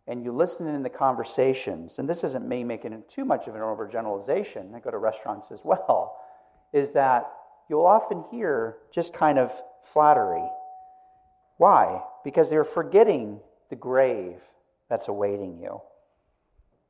and 0.07 0.23
you 0.23 0.31
listen 0.31 0.67
in 0.67 0.83
the 0.83 0.89
conversations, 0.89 1.97
and 1.97 2.07
this 2.07 2.23
isn't 2.23 2.47
me 2.47 2.63
making 2.63 3.03
too 3.07 3.25
much 3.25 3.47
of 3.47 3.55
an 3.55 3.61
overgeneralization, 3.61 4.75
I 4.75 4.79
go 4.79 4.91
to 4.91 4.97
restaurants 4.97 5.51
as 5.51 5.61
well, 5.63 6.17
is 6.73 6.91
that 6.91 7.31
you'll 7.69 7.85
often 7.85 8.23
hear 8.29 8.77
just 8.91 9.13
kind 9.13 9.39
of 9.39 9.51
flattery. 9.81 10.47
Why? 11.57 12.01
Because 12.23 12.49
they're 12.49 12.63
forgetting 12.63 13.39
the 13.69 13.75
grave 13.75 14.41
that's 14.89 15.07
awaiting 15.07 15.57
you. 15.57 15.81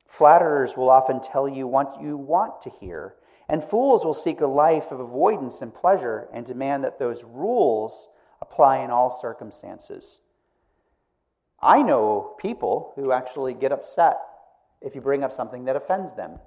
Flatterers 0.06 0.76
will 0.76 0.90
often 0.90 1.20
tell 1.20 1.48
you 1.48 1.66
what 1.66 2.00
you 2.00 2.16
want 2.16 2.60
to 2.62 2.70
hear, 2.80 3.14
and 3.48 3.62
fools 3.62 4.04
will 4.04 4.14
seek 4.14 4.40
a 4.40 4.46
life 4.46 4.90
of 4.90 5.00
avoidance 5.00 5.62
and 5.62 5.74
pleasure 5.74 6.28
and 6.32 6.44
demand 6.44 6.84
that 6.84 6.98
those 6.98 7.22
rules 7.24 8.08
apply 8.40 8.78
in 8.78 8.90
all 8.90 9.10
circumstances. 9.10 10.20
I 11.62 11.82
know 11.82 12.34
people 12.38 12.92
who 12.96 13.12
actually 13.12 13.54
get 13.54 13.72
upset 13.72 14.18
if 14.82 14.94
you 14.94 15.00
bring 15.00 15.24
up 15.24 15.32
something 15.32 15.64
that 15.64 15.76
offends 15.76 16.14
them. 16.14 16.38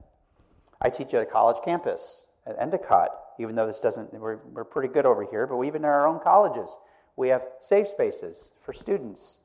I 0.81 0.89
teach 0.89 1.13
at 1.13 1.21
a 1.21 1.25
college 1.25 1.57
campus 1.63 2.25
at 2.45 2.57
Endicott, 2.59 3.09
even 3.39 3.55
though 3.55 3.67
this 3.67 3.79
doesn't, 3.79 4.13
we're, 4.13 4.39
we're 4.53 4.63
pretty 4.63 4.93
good 4.93 5.05
over 5.05 5.25
here, 5.29 5.47
but 5.47 5.61
even 5.63 5.81
in 5.81 5.85
our 5.85 6.07
own 6.07 6.19
colleges, 6.19 6.75
we 7.15 7.29
have 7.29 7.43
safe 7.59 7.87
spaces 7.87 8.51
for 8.61 8.71
students. 8.71 9.39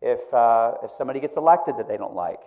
If, 0.00 0.32
uh, 0.32 0.74
if 0.82 0.90
somebody 0.90 1.20
gets 1.20 1.36
elected 1.36 1.76
that 1.78 1.88
they 1.88 1.96
don't 1.96 2.14
like, 2.14 2.40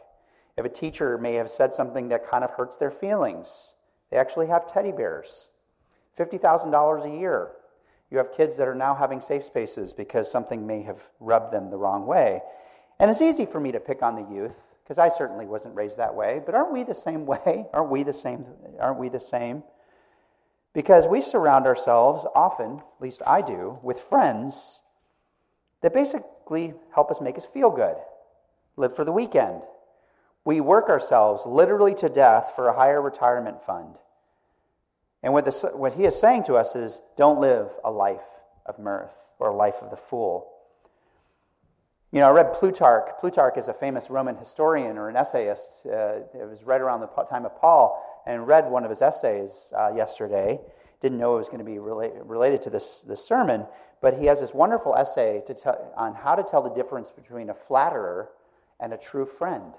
if 0.58 0.65
a 0.65 0.70
teacher 0.70 1.17
may 1.17 1.36
have 1.36 1.51
said 1.51 1.74
something 1.74 2.10
that 2.10 2.27
kind 2.27 2.44
of 2.44 2.51
hurts 2.51 2.77
their 2.77 2.91
feelings, 2.91 3.74
they 4.11 4.17
actually 4.17 4.47
have 4.47 4.71
teddy 4.71 4.91
bears. 4.91 5.49
$50,000 6.17 7.05
a 7.05 7.19
year 7.19 7.51
you 8.09 8.17
have 8.17 8.31
kids 8.31 8.57
that 8.57 8.67
are 8.67 8.75
now 8.75 8.95
having 8.95 9.19
safe 9.19 9.43
spaces 9.43 9.91
because 9.91 10.31
something 10.31 10.65
may 10.65 10.81
have 10.83 11.09
rubbed 11.19 11.51
them 11.51 11.69
the 11.69 11.77
wrong 11.77 12.05
way. 12.05 12.41
And 12.99 13.11
it's 13.11 13.21
easy 13.21 13.45
for 13.45 13.59
me 13.59 13.71
to 13.73 13.79
pick 13.79 14.01
on 14.01 14.15
the 14.15 14.33
youth 14.33 14.55
because 14.83 14.97
I 14.97 15.09
certainly 15.09 15.45
wasn't 15.45 15.75
raised 15.75 15.97
that 15.97 16.15
way, 16.15 16.41
but 16.45 16.55
aren't 16.55 16.71
we 16.71 16.83
the 16.83 16.95
same 16.95 17.25
way? 17.25 17.65
Aren't 17.73 17.91
we 17.91 18.03
the 18.03 18.13
same? 18.13 18.45
Aren't 18.79 18.99
we 18.99 19.09
the 19.09 19.19
same? 19.19 19.63
Because 20.73 21.07
we 21.07 21.21
surround 21.21 21.65
ourselves 21.65 22.25
often, 22.35 22.77
at 22.77 23.01
least 23.01 23.21
I 23.25 23.41
do, 23.41 23.79
with 23.81 23.99
friends 23.99 24.81
that 25.81 25.93
basically 25.93 26.73
help 26.93 27.11
us 27.11 27.19
make 27.19 27.37
us 27.37 27.45
feel 27.45 27.69
good, 27.69 27.95
live 28.77 28.95
for 28.95 29.03
the 29.03 29.11
weekend. 29.11 29.61
We 30.48 30.62
work 30.62 30.88
ourselves 30.88 31.46
literally 31.46 31.94
to 31.96 32.08
death 32.08 32.54
for 32.56 32.70
a 32.70 32.74
higher 32.74 33.01
retirement 33.01 33.62
fund. 33.62 33.96
And 35.22 35.34
what, 35.34 35.44
this, 35.44 35.66
what 35.74 35.96
he 35.96 36.06
is 36.06 36.18
saying 36.18 36.44
to 36.44 36.56
us 36.56 36.74
is 36.74 37.01
don't 37.18 37.42
live 37.42 37.72
a 37.84 37.92
life 37.92 38.24
of 38.66 38.80
mirth 38.80 39.13
or 39.39 39.50
a 39.50 39.54
life 39.58 39.82
of 39.82 39.89
the 39.89 39.98
fool. 39.98 40.50
You 42.13 42.22
know, 42.22 42.30
I 42.30 42.32
read 42.32 42.54
Plutarch. 42.54 43.10
Plutarch 43.20 43.58
is 43.58 43.68
a 43.68 43.74
famous 43.74 44.10
Roman 44.10 44.38
historian 44.38 44.98
or 44.98 45.10
an 45.10 45.18
essayist. 45.18 45.86
Uh, 45.86 46.22
it 46.34 46.50
was 46.50 46.63
right 46.63 46.80
around 46.80 47.01
the 47.01 47.08
time 47.30 47.44
of 47.44 47.54
Paul, 47.60 48.01
and 48.25 48.48
read 48.48 48.72
one 48.72 48.86
of 48.86 48.89
his 48.89 49.01
essays 49.01 49.74
uh, 49.77 49.92
yesterday. 49.94 50.62
Didn't 51.01 51.18
know 51.18 51.36
it 51.36 51.39
was 51.39 51.50
going 51.50 51.60
to 51.60 51.66
be 51.66 51.75
rela- 51.75 52.22
related 52.24 52.62
to 52.62 52.70
this, 52.70 53.00
this 53.06 53.22
sermon, 53.22 53.66
but 54.01 54.18
he 54.18 54.27
has 54.27 54.39
this 54.39 54.54
wonderful 54.54 54.96
essay 54.96 55.42
to 55.46 55.54
tell, 55.54 55.92
on 55.98 56.16
how 56.16 56.36
to 56.36 56.44
tell 56.44 56.62
the 56.62 56.74
difference 56.74 57.12
between 57.12 57.50
a 57.50 57.54
flatterer 57.54 58.30
and 58.80 58.94
a 58.94 58.98
true 58.98 59.25
friend. 59.25 59.74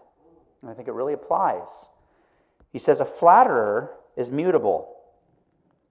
And 0.62 0.70
I 0.70 0.74
think 0.74 0.88
it 0.88 0.92
really 0.92 1.12
applies. 1.12 1.88
He 2.72 2.78
says, 2.78 3.00
A 3.00 3.04
flatterer 3.04 3.94
is 4.16 4.30
mutable 4.30 4.98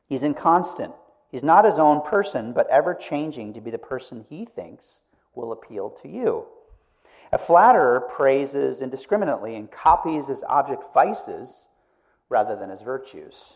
He's 0.08 0.24
inconstant. 0.24 0.94
He's 1.30 1.44
not 1.44 1.66
his 1.66 1.78
own 1.78 2.02
person, 2.02 2.54
but 2.54 2.70
ever 2.70 2.94
changing 2.96 3.54
to 3.54 3.62
be 3.62 3.70
the 3.70 3.78
person 3.78 4.26
he 4.30 4.46
thinks 4.46 5.02
will 5.36 5.52
appeal 5.52 5.90
to 6.02 6.08
you. 6.08 6.46
A 7.32 7.38
flatterer 7.38 8.00
praises 8.00 8.82
indiscriminately 8.82 9.56
and 9.56 9.70
copies 9.70 10.28
his 10.28 10.44
object 10.48 10.84
vices 10.94 11.68
rather 12.30 12.56
than 12.56 12.70
his 12.70 12.82
virtues. 12.82 13.56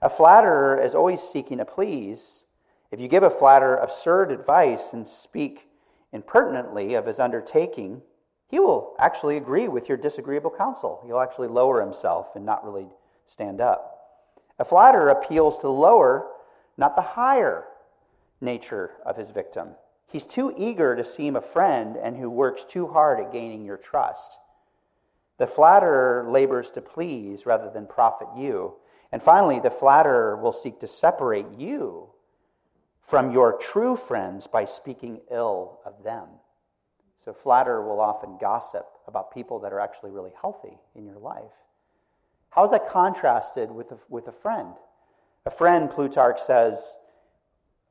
A 0.00 0.08
flatterer 0.08 0.80
is 0.80 0.94
always 0.94 1.20
seeking 1.20 1.58
to 1.58 1.64
please. 1.64 2.44
If 2.92 3.00
you 3.00 3.08
give 3.08 3.24
a 3.24 3.30
flatterer 3.30 3.76
absurd 3.76 4.30
advice 4.30 4.92
and 4.92 5.08
speak 5.08 5.68
impertinently 6.12 6.94
of 6.94 7.06
his 7.06 7.18
undertaking, 7.18 8.02
he 8.48 8.58
will 8.60 8.94
actually 8.98 9.36
agree 9.36 9.68
with 9.68 9.88
your 9.88 9.98
disagreeable 9.98 10.50
counsel. 10.56 11.02
He'll 11.04 11.20
actually 11.20 11.48
lower 11.48 11.80
himself 11.80 12.36
and 12.36 12.44
not 12.44 12.64
really 12.64 12.88
stand 13.26 13.60
up. 13.60 13.92
A 14.58 14.64
flatterer 14.64 15.08
appeals 15.08 15.56
to 15.56 15.62
the 15.62 15.72
lower, 15.72 16.28
not 16.76 16.96
the 16.96 17.02
higher 17.02 17.64
nature 18.40 18.92
of 19.04 19.16
his 19.16 19.30
victim. 19.30 19.70
He's 20.06 20.26
too 20.26 20.54
eager 20.56 20.94
to 20.94 21.04
seem 21.04 21.34
a 21.34 21.40
friend 21.40 21.96
and 21.96 22.16
who 22.16 22.30
works 22.30 22.64
too 22.64 22.86
hard 22.86 23.18
at 23.18 23.32
gaining 23.32 23.64
your 23.64 23.76
trust. 23.76 24.38
The 25.38 25.46
flatterer 25.46 26.26
labors 26.30 26.70
to 26.70 26.80
please 26.80 27.44
rather 27.44 27.68
than 27.68 27.86
profit 27.86 28.28
you. 28.36 28.74
And 29.12 29.22
finally, 29.22 29.60
the 29.60 29.70
flatterer 29.70 30.36
will 30.36 30.52
seek 30.52 30.80
to 30.80 30.88
separate 30.88 31.52
you 31.58 32.10
from 33.00 33.32
your 33.32 33.58
true 33.58 33.96
friends 33.96 34.46
by 34.46 34.64
speaking 34.64 35.20
ill 35.30 35.80
of 35.84 36.02
them. 36.02 36.28
So, 37.26 37.32
flatterer 37.32 37.84
will 37.84 38.00
often 38.00 38.38
gossip 38.40 38.86
about 39.08 39.34
people 39.34 39.58
that 39.58 39.72
are 39.72 39.80
actually 39.80 40.12
really 40.12 40.30
healthy 40.40 40.78
in 40.94 41.04
your 41.04 41.18
life. 41.18 41.50
How 42.50 42.62
is 42.62 42.70
that 42.70 42.88
contrasted 42.88 43.68
with 43.68 43.90
a, 43.90 43.98
with 44.08 44.28
a 44.28 44.32
friend? 44.32 44.74
A 45.44 45.50
friend, 45.50 45.90
Plutarch 45.90 46.40
says, 46.40 46.98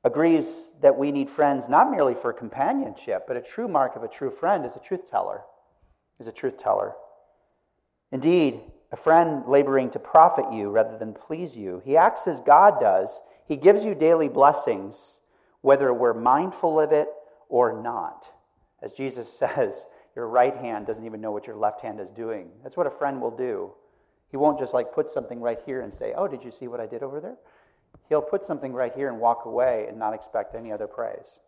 agrees 0.06 0.72
that 0.82 0.98
we 0.98 1.12
need 1.12 1.30
friends 1.30 1.68
not 1.68 1.92
merely 1.92 2.15
for 2.15 2.32
companionship, 2.32 3.25
but 3.27 3.36
a 3.36 3.42
true 3.42 3.68
mark 3.68 3.98
of 3.98 4.04
a 4.04 4.08
true 4.08 4.32
friend 4.32 4.65
is 4.65 4.77
a 4.77 4.80
truth 4.80 5.12
teller. 5.12 5.42
Is 6.18 6.30
a 6.30 6.32
truth 6.32 6.58
teller. 6.58 6.94
Indeed, 8.13 8.62
a 8.94 8.96
friend 8.96 9.44
laboring 9.48 9.89
to 9.89 10.00
profit 10.00 10.46
you 10.54 10.70
rather 10.70 10.98
than 10.98 11.13
please 11.13 11.58
you. 11.58 11.82
He 11.84 11.98
acts 11.98 12.25
as 12.25 12.39
God 12.39 12.80
does. 12.80 13.22
He 13.46 13.58
gives 13.58 13.84
you 13.84 13.96
daily 13.96 14.30
blessings, 14.30 15.20
whether 15.60 15.94
we're 15.94 16.13
mindful 16.13 16.80
of 16.80 16.94
it 16.94 17.10
or 17.50 17.82
not. 17.82 18.32
As 18.86 18.94
Jesus 18.94 19.27
says, 19.38 19.88
your 20.15 20.30
right 20.30 20.56
hand 20.56 20.86
doesn't 20.86 21.06
even 21.06 21.20
know 21.20 21.32
what 21.32 21.48
your 21.48 21.58
left 21.58 21.82
hand 21.82 22.00
is 22.00 22.10
doing. 22.12 22.50
That's 22.63 22.77
what 22.77 22.88
a 22.88 22.92
friend 22.92 23.20
will 23.20 23.36
do. 23.36 23.72
He 24.32 24.38
won't 24.38 24.60
just 24.60 24.74
like 24.74 24.94
put 24.94 25.10
something 25.10 25.42
right 25.42 25.60
here 25.65 25.82
and 25.82 25.94
say, 25.94 26.13
Oh, 26.15 26.27
did 26.27 26.44
you 26.44 26.51
see 26.51 26.68
what 26.68 26.80
I 26.80 26.86
did 26.86 27.04
over 27.04 27.20
there? 27.20 27.36
He'll 28.08 28.22
put 28.22 28.46
something 28.46 28.72
right 28.72 28.94
here 28.96 29.10
and 29.10 29.20
walk 29.20 29.46
away 29.46 29.88
and 29.89 29.98
not 29.98 30.13
expect 30.13 30.56
any 30.56 30.72
other 30.72 30.88
praise. 30.88 31.39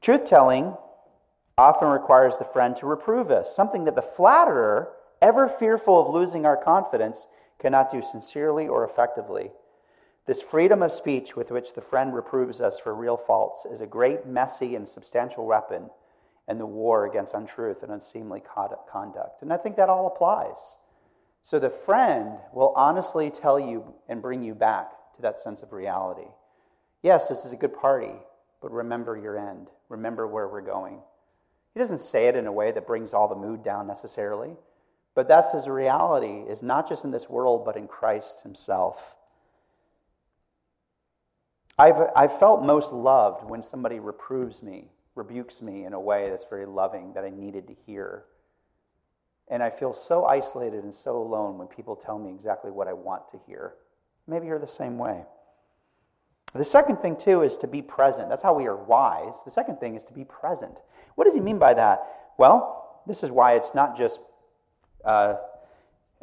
Truth 0.00 0.26
telling 0.26 0.74
often 1.58 1.88
requires 1.88 2.36
the 2.38 2.44
friend 2.44 2.76
to 2.76 2.86
reprove 2.86 3.30
us, 3.30 3.54
something 3.54 3.84
that 3.84 3.94
the 3.94 4.02
flatterer, 4.02 4.92
ever 5.20 5.46
fearful 5.46 6.00
of 6.00 6.12
losing 6.12 6.46
our 6.46 6.56
confidence, 6.56 7.26
cannot 7.58 7.90
do 7.90 8.00
sincerely 8.00 8.66
or 8.66 8.84
effectively. 8.84 9.50
This 10.26 10.40
freedom 10.40 10.82
of 10.82 10.92
speech 10.92 11.36
with 11.36 11.50
which 11.50 11.74
the 11.74 11.80
friend 11.80 12.14
reproves 12.14 12.60
us 12.60 12.78
for 12.78 12.94
real 12.94 13.16
faults 13.16 13.66
is 13.70 13.80
a 13.80 13.86
great, 13.86 14.26
messy, 14.26 14.74
and 14.74 14.88
substantial 14.88 15.44
weapon 15.44 15.90
in 16.50 16.58
the 16.58 16.66
war 16.66 17.06
against 17.06 17.34
untruth 17.34 17.82
and 17.82 17.92
unseemly 17.92 18.42
conduct. 18.90 19.42
And 19.42 19.52
I 19.52 19.56
think 19.56 19.76
that 19.76 19.88
all 19.88 20.08
applies. 20.08 20.76
So 21.42 21.58
the 21.58 21.70
friend 21.70 22.32
will 22.52 22.72
honestly 22.76 23.30
tell 23.30 23.58
you 23.58 23.94
and 24.08 24.20
bring 24.20 24.42
you 24.42 24.54
back 24.54 24.90
to 25.16 25.22
that 25.22 25.40
sense 25.40 25.62
of 25.62 25.72
reality. 25.72 26.28
Yes, 27.02 27.28
this 27.28 27.44
is 27.44 27.52
a 27.52 27.56
good 27.56 27.74
party, 27.74 28.12
but 28.60 28.72
remember 28.72 29.16
your 29.16 29.38
end. 29.38 29.68
Remember 29.88 30.26
where 30.26 30.48
we're 30.48 30.60
going. 30.60 30.98
He 31.72 31.80
doesn't 31.80 32.00
say 32.00 32.26
it 32.26 32.36
in 32.36 32.46
a 32.46 32.52
way 32.52 32.72
that 32.72 32.86
brings 32.86 33.14
all 33.14 33.28
the 33.28 33.36
mood 33.36 33.62
down 33.62 33.86
necessarily, 33.86 34.50
but 35.14 35.28
that's 35.28 35.52
his 35.52 35.68
reality, 35.68 36.42
is 36.50 36.62
not 36.62 36.88
just 36.88 37.04
in 37.04 37.10
this 37.10 37.30
world, 37.30 37.64
but 37.64 37.76
in 37.76 37.86
Christ 37.86 38.42
himself. 38.42 39.14
I've, 41.78 42.10
I've 42.14 42.38
felt 42.38 42.62
most 42.62 42.92
loved 42.92 43.48
when 43.48 43.62
somebody 43.62 44.00
reproves 44.00 44.62
me, 44.62 44.88
rebukes 45.14 45.60
me 45.60 45.84
in 45.84 45.92
a 45.92 46.00
way 46.00 46.30
that's 46.30 46.44
very 46.48 46.66
loving 46.66 47.12
that 47.14 47.24
I 47.24 47.30
needed 47.30 47.66
to 47.68 47.74
hear. 47.86 48.24
And 49.48 49.62
I 49.62 49.70
feel 49.70 49.92
so 49.92 50.26
isolated 50.26 50.84
and 50.84 50.94
so 50.94 51.16
alone 51.16 51.58
when 51.58 51.66
people 51.66 51.96
tell 51.96 52.18
me 52.18 52.30
exactly 52.30 52.70
what 52.70 52.86
I 52.86 52.92
want 52.92 53.28
to 53.30 53.40
hear. 53.46 53.74
Maybe 54.26 54.46
you're 54.46 54.58
the 54.58 54.68
same 54.68 54.96
way. 54.96 55.24
The 56.54 56.64
second 56.64 56.96
thing, 56.96 57.16
too, 57.16 57.42
is 57.42 57.56
to 57.58 57.66
be 57.66 57.82
present. 57.82 58.28
That's 58.28 58.42
how 58.42 58.54
we 58.54 58.66
are 58.66 58.76
wise. 58.76 59.42
The 59.44 59.50
second 59.50 59.78
thing 59.78 59.96
is 59.96 60.04
to 60.06 60.12
be 60.12 60.24
present. 60.24 60.78
What 61.14 61.24
does 61.24 61.34
he 61.34 61.40
mean 61.40 61.58
by 61.58 61.74
that? 61.74 62.06
Well, 62.38 63.02
this 63.06 63.22
is 63.22 63.30
why 63.30 63.54
it's 63.54 63.74
not 63.74 63.96
just 63.96 64.20
uh, 65.04 65.34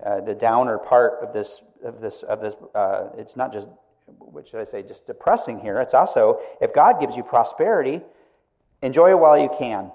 uh, 0.05 0.21
the 0.21 0.33
downer 0.33 0.77
part 0.77 1.23
of 1.23 1.33
this. 1.33 1.61
Of 1.83 2.01
this, 2.01 2.23
of 2.23 2.41
this 2.41 2.55
uh, 2.73 3.09
it's 3.17 3.35
not 3.35 3.53
just, 3.53 3.67
what 4.17 4.47
should 4.47 4.59
I 4.59 4.63
say, 4.63 4.81
just 4.81 5.05
depressing 5.05 5.59
here. 5.59 5.79
It's 5.79 5.93
also, 5.93 6.39
if 6.59 6.73
God 6.73 6.99
gives 6.99 7.15
you 7.15 7.21
prosperity, 7.21 8.01
enjoy 8.81 9.11
it 9.11 9.19
while 9.19 9.37
you 9.37 9.49
can. 9.57 9.91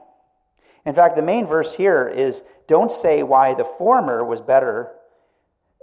In 0.85 0.95
fact, 0.95 1.17
the 1.17 1.23
main 1.23 1.47
verse 1.47 1.75
here 1.75 2.09
is 2.09 2.43
don't 2.67 2.91
say 2.91 3.23
why 3.23 3.55
the 3.55 3.65
former 3.65 4.25
was 4.25 4.41
better, 4.41 4.93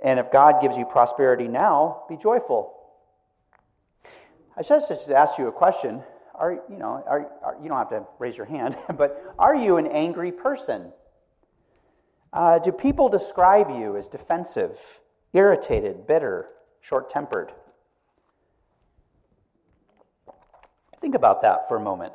and 0.03 0.19
if 0.19 0.31
God 0.31 0.61
gives 0.61 0.77
you 0.77 0.85
prosperity 0.85 1.47
now, 1.47 2.03
be 2.09 2.17
joyful. 2.17 2.75
I 4.57 4.61
just 4.61 4.89
just 4.89 5.09
ask 5.09 5.37
you 5.37 5.47
a 5.47 5.51
question. 5.51 6.03
Are 6.35 6.53
you 6.69 6.77
know? 6.77 7.03
Are, 7.07 7.31
are, 7.43 7.57
you 7.61 7.69
don't 7.69 7.77
have 7.77 7.89
to 7.89 8.05
raise 8.17 8.35
your 8.35 8.45
hand, 8.45 8.77
but 8.97 9.33
are 9.39 9.55
you 9.55 9.77
an 9.77 9.87
angry 9.87 10.31
person? 10.31 10.91
Uh, 12.31 12.59
do 12.59 12.71
people 12.71 13.09
describe 13.09 13.69
you 13.69 13.95
as 13.95 14.07
defensive, 14.07 15.01
irritated, 15.33 16.05
bitter, 16.05 16.49
short 16.81 17.09
tempered? 17.09 17.51
Think 21.01 21.15
about 21.15 21.41
that 21.41 21.67
for 21.67 21.77
a 21.77 21.79
moment. 21.79 22.13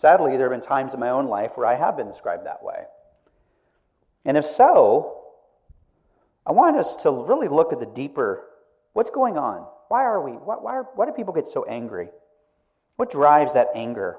Sadly, 0.00 0.38
there 0.38 0.50
have 0.50 0.58
been 0.58 0.66
times 0.66 0.94
in 0.94 1.00
my 1.00 1.10
own 1.10 1.26
life 1.26 1.58
where 1.58 1.66
I 1.66 1.74
have 1.74 1.94
been 1.94 2.08
described 2.08 2.46
that 2.46 2.62
way. 2.62 2.84
And 4.24 4.38
if 4.38 4.46
so, 4.46 5.24
I 6.46 6.52
want 6.52 6.78
us 6.78 6.96
to 7.02 7.10
really 7.10 7.48
look 7.48 7.70
at 7.74 7.80
the 7.80 7.84
deeper 7.84 8.46
what's 8.94 9.10
going 9.10 9.36
on? 9.36 9.66
Why 9.88 10.04
are 10.04 10.22
we? 10.22 10.30
Why, 10.30 10.54
why, 10.54 10.82
why 10.94 11.04
do 11.04 11.12
people 11.12 11.34
get 11.34 11.48
so 11.48 11.66
angry? 11.66 12.08
What 12.96 13.10
drives 13.10 13.52
that 13.52 13.68
anger? 13.74 14.16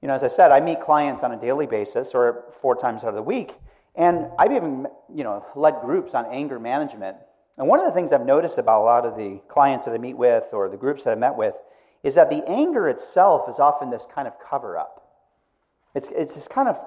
You 0.00 0.08
know, 0.08 0.14
as 0.14 0.24
I 0.24 0.28
said, 0.28 0.50
I 0.50 0.58
meet 0.58 0.80
clients 0.80 1.22
on 1.22 1.30
a 1.30 1.40
daily 1.40 1.68
basis 1.68 2.10
or 2.12 2.46
four 2.50 2.74
times 2.74 3.04
out 3.04 3.10
of 3.10 3.14
the 3.14 3.22
week, 3.22 3.54
and 3.94 4.26
I've 4.40 4.50
even, 4.50 4.88
you 5.14 5.22
know, 5.22 5.46
led 5.54 5.76
groups 5.82 6.16
on 6.16 6.26
anger 6.26 6.58
management. 6.58 7.16
And 7.58 7.68
one 7.68 7.78
of 7.78 7.84
the 7.84 7.92
things 7.92 8.12
I've 8.12 8.26
noticed 8.26 8.58
about 8.58 8.80
a 8.80 8.86
lot 8.86 9.06
of 9.06 9.16
the 9.16 9.40
clients 9.46 9.84
that 9.84 9.94
I 9.94 9.98
meet 9.98 10.16
with 10.16 10.46
or 10.52 10.68
the 10.68 10.76
groups 10.76 11.04
that 11.04 11.12
I 11.12 11.14
met 11.14 11.36
with 11.36 11.54
is 12.02 12.14
that 12.16 12.30
the 12.30 12.46
anger 12.48 12.88
itself 12.88 13.48
is 13.48 13.58
often 13.58 13.90
this 13.90 14.06
kind 14.12 14.26
of 14.26 14.34
cover 14.38 14.76
up. 14.76 15.02
It's, 15.94 16.08
it's 16.08 16.34
this 16.34 16.48
kind 16.48 16.68
of 16.68 16.78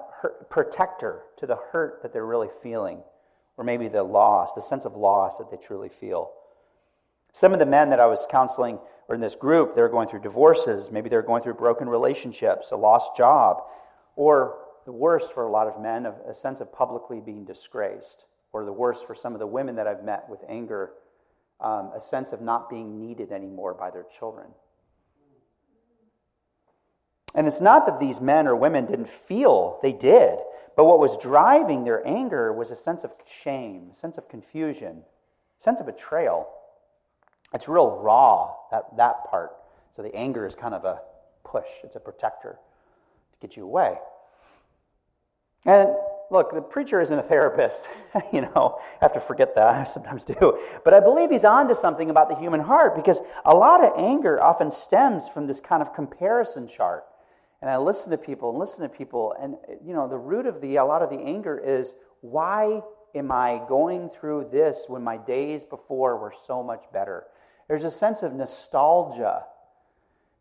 protector 0.50 1.22
to 1.38 1.46
the 1.46 1.56
hurt 1.72 2.00
that 2.02 2.12
they're 2.12 2.26
really 2.26 2.50
feeling, 2.62 3.02
or 3.56 3.64
maybe 3.64 3.88
the 3.88 4.02
loss, 4.02 4.54
the 4.54 4.60
sense 4.60 4.84
of 4.84 4.96
loss 4.96 5.38
that 5.38 5.50
they 5.50 5.56
truly 5.56 5.88
feel. 5.88 6.32
Some 7.32 7.52
of 7.52 7.58
the 7.58 7.66
men 7.66 7.90
that 7.90 8.00
I 8.00 8.06
was 8.06 8.24
counseling 8.30 8.78
or 9.08 9.14
in 9.14 9.20
this 9.20 9.34
group, 9.34 9.74
they're 9.74 9.88
going 9.88 10.08
through 10.08 10.20
divorces, 10.20 10.90
maybe 10.90 11.08
they're 11.08 11.22
going 11.22 11.42
through 11.42 11.54
broken 11.54 11.88
relationships, 11.88 12.72
a 12.72 12.76
lost 12.76 13.16
job, 13.16 13.62
or 14.16 14.58
the 14.84 14.92
worst 14.92 15.32
for 15.32 15.44
a 15.44 15.50
lot 15.50 15.66
of 15.66 15.80
men, 15.80 16.06
a 16.06 16.34
sense 16.34 16.60
of 16.60 16.72
publicly 16.72 17.20
being 17.20 17.44
disgraced, 17.44 18.24
or 18.52 18.64
the 18.64 18.72
worst 18.72 19.06
for 19.06 19.14
some 19.14 19.32
of 19.32 19.38
the 19.38 19.46
women 19.46 19.76
that 19.76 19.86
I've 19.86 20.02
met 20.02 20.28
with 20.28 20.40
anger, 20.48 20.92
um, 21.60 21.92
a 21.94 22.00
sense 22.00 22.32
of 22.32 22.40
not 22.40 22.68
being 22.68 22.98
needed 22.98 23.30
anymore 23.30 23.74
by 23.74 23.90
their 23.90 24.04
children. 24.04 24.46
And 27.36 27.46
it's 27.46 27.60
not 27.60 27.86
that 27.86 28.00
these 28.00 28.18
men 28.18 28.48
or 28.48 28.56
women 28.56 28.86
didn't 28.86 29.10
feel, 29.10 29.78
they 29.82 29.92
did. 29.92 30.38
But 30.74 30.86
what 30.86 30.98
was 30.98 31.18
driving 31.18 31.84
their 31.84 32.06
anger 32.06 32.50
was 32.52 32.70
a 32.70 32.76
sense 32.76 33.04
of 33.04 33.14
shame, 33.26 33.88
a 33.92 33.94
sense 33.94 34.16
of 34.16 34.26
confusion, 34.28 35.02
a 35.60 35.62
sense 35.62 35.78
of 35.78 35.86
betrayal. 35.86 36.48
It's 37.52 37.68
real 37.68 37.90
raw, 37.90 38.54
that, 38.70 38.96
that 38.96 39.30
part. 39.30 39.52
So 39.94 40.02
the 40.02 40.14
anger 40.16 40.46
is 40.46 40.54
kind 40.54 40.74
of 40.74 40.84
a 40.86 41.00
push, 41.44 41.68
it's 41.84 41.94
a 41.94 42.00
protector 42.00 42.58
to 43.32 43.46
get 43.46 43.54
you 43.54 43.64
away. 43.64 43.98
And 45.66 45.90
look, 46.30 46.54
the 46.54 46.62
preacher 46.62 47.02
isn't 47.02 47.18
a 47.18 47.22
therapist. 47.22 47.86
you 48.32 48.40
know, 48.40 48.78
I 48.80 49.04
have 49.04 49.12
to 49.12 49.20
forget 49.20 49.54
that. 49.56 49.66
I 49.66 49.84
sometimes 49.84 50.24
do. 50.24 50.58
But 50.84 50.94
I 50.94 51.00
believe 51.00 51.30
he's 51.30 51.44
on 51.44 51.68
to 51.68 51.74
something 51.74 52.08
about 52.08 52.30
the 52.30 52.36
human 52.36 52.60
heart 52.60 52.96
because 52.96 53.20
a 53.44 53.54
lot 53.54 53.84
of 53.84 53.92
anger 53.98 54.42
often 54.42 54.70
stems 54.70 55.28
from 55.28 55.46
this 55.46 55.60
kind 55.60 55.82
of 55.82 55.92
comparison 55.94 56.66
chart 56.66 57.04
and 57.62 57.70
I 57.70 57.78
listen 57.78 58.10
to 58.10 58.18
people 58.18 58.50
and 58.50 58.58
listen 58.58 58.82
to 58.82 58.88
people, 58.88 59.34
and 59.40 59.56
you 59.84 59.94
know, 59.94 60.08
the 60.08 60.18
root 60.18 60.46
of 60.46 60.60
the 60.60 60.76
a 60.76 60.84
lot 60.84 61.02
of 61.02 61.10
the 61.10 61.18
anger 61.18 61.58
is 61.58 61.94
why 62.20 62.82
am 63.14 63.32
I 63.32 63.62
going 63.68 64.10
through 64.10 64.48
this 64.52 64.84
when 64.88 65.02
my 65.02 65.16
days 65.16 65.64
before 65.64 66.18
were 66.18 66.34
so 66.46 66.62
much 66.62 66.84
better? 66.92 67.24
There's 67.68 67.84
a 67.84 67.90
sense 67.90 68.22
of 68.22 68.34
nostalgia. 68.34 69.44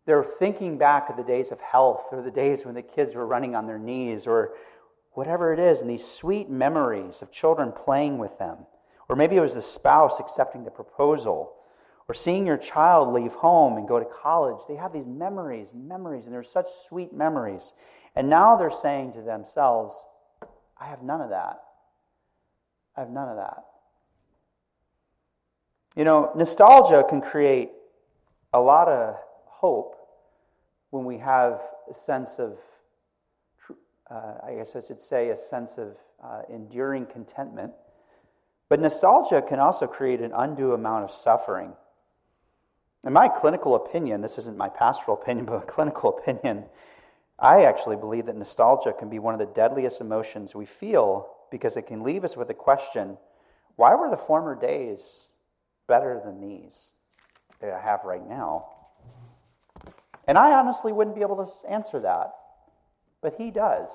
They're 0.06 0.24
thinking 0.24 0.78
back 0.78 1.10
of 1.10 1.18
the 1.18 1.24
days 1.24 1.52
of 1.52 1.60
health 1.62 2.06
or 2.12 2.22
the 2.22 2.32
days 2.32 2.66
when 2.66 2.76
the 2.76 2.82
kids 2.82 3.16
were 3.16 3.26
running 3.26 3.56
on 3.56 3.66
their 3.66 3.80
knees 3.80 4.28
or 4.28 4.54
whatever 5.14 5.54
it 5.54 5.60
is, 5.60 5.82
and 5.82 5.90
these 5.90 6.06
sweet 6.06 6.50
memories 6.50 7.22
of 7.22 7.32
children 7.32 7.72
playing 7.72 8.18
with 8.18 8.38
them. 8.38 8.58
Or 9.08 9.16
maybe 9.16 9.38
it 9.38 9.42
was 9.42 9.54
the 9.54 9.62
spouse 9.62 10.20
accepting 10.20 10.64
the 10.64 10.72
proposal 10.72 11.54
or 12.08 12.14
seeing 12.14 12.46
your 12.46 12.58
child 12.58 13.14
leave 13.14 13.34
home 13.34 13.78
and 13.78 13.88
go 13.88 14.00
to 14.00 14.06
college, 14.06 14.60
they 14.68 14.76
have 14.76 14.94
these 14.94 15.08
memories 15.08 15.74
memories, 15.74 16.26
and 16.26 16.34
they're 16.34 16.44
such 16.44 16.68
sweet 16.88 17.14
memories. 17.14 17.74
And 18.16 18.30
now 18.30 18.56
they're 18.56 18.72
saying 18.72 19.14
to 19.14 19.22
themselves, 19.22 19.96
I 20.80 20.86
have 20.86 21.02
none 21.02 21.22
of 21.22 21.30
that. 21.30 21.62
I 22.96 23.02
have 23.02 23.10
none 23.10 23.30
of 23.30 23.38
that. 23.38 23.64
You 25.96 26.04
know, 26.04 26.32
nostalgia 26.36 27.04
can 27.08 27.22
create 27.22 27.72
a 28.54 28.60
lot 28.60 28.88
of 28.88 29.16
hope 29.46 29.96
when 30.92 31.06
we 31.06 31.18
have 31.18 31.62
a 31.90 31.94
sense 31.94 32.40
of, 32.40 32.60
uh, 34.10 34.34
I 34.46 34.56
guess 34.56 34.76
I 34.76 34.82
should 34.82 35.02
say, 35.02 35.30
a 35.30 35.38
sense 35.38 35.78
of 35.78 35.98
uh, 36.24 36.42
enduring 36.50 37.06
contentment. 37.06 37.74
But 38.70 38.80
nostalgia 38.80 39.42
can 39.42 39.60
also 39.60 39.88
create 39.88 40.22
an 40.22 40.32
undue 40.36 40.74
amount 40.74 41.04
of 41.04 41.12
suffering. 41.12 41.74
In 43.06 43.14
my 43.14 43.28
clinical 43.28 43.76
opinion, 43.76 44.22
this 44.22 44.38
isn't 44.40 44.58
my 44.58 44.68
pastoral 44.68 45.18
opinion, 45.22 45.46
but 45.48 45.56
a 45.56 45.66
clinical 45.66 46.18
opinion, 46.18 46.66
I 47.38 47.64
actually 47.64 47.98
believe 47.98 48.26
that 48.26 48.36
nostalgia 48.36 48.94
can 48.94 49.10
be 49.10 49.20
one 49.20 49.34
of 49.34 49.40
the 49.40 49.54
deadliest 49.54 50.02
emotions 50.02 50.56
we 50.56 50.66
feel 50.66 51.30
because 51.52 51.78
it 51.78 51.84
can 51.84 52.04
leave 52.04 52.24
us 52.24 52.36
with 52.36 52.50
a 52.50 52.54
question 52.54 53.18
why 53.76 53.94
were 53.94 54.10
the 54.10 54.18
former 54.18 54.56
days 54.56 55.28
better 55.86 56.22
than 56.24 56.40
these 56.40 56.92
that 57.60 57.74
I 57.74 57.82
have 57.82 58.06
right 58.06 58.26
now? 58.26 58.68
And 60.28 60.38
I 60.38 60.54
honestly 60.54 60.94
wouldn't 60.94 61.16
be 61.16 61.22
able 61.22 61.46
to 61.46 61.70
answer 61.70 62.00
that, 62.00 62.34
but 63.22 63.36
he 63.38 63.52
does. 63.52 63.90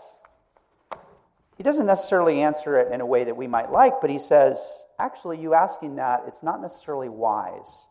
He 1.56 1.62
doesn't 1.62 1.86
necessarily 1.86 2.42
answer 2.42 2.78
it 2.78 2.92
in 2.92 3.00
a 3.00 3.06
way 3.06 3.24
that 3.24 3.36
we 3.36 3.46
might 3.46 3.72
like, 3.72 4.02
but 4.02 4.10
he 4.10 4.18
says, 4.18 4.82
actually, 4.98 5.40
you 5.40 5.54
asking 5.54 5.96
that, 5.96 6.24
it's 6.26 6.42
not 6.42 6.60
necessarily 6.60 7.08
wise. 7.08 7.86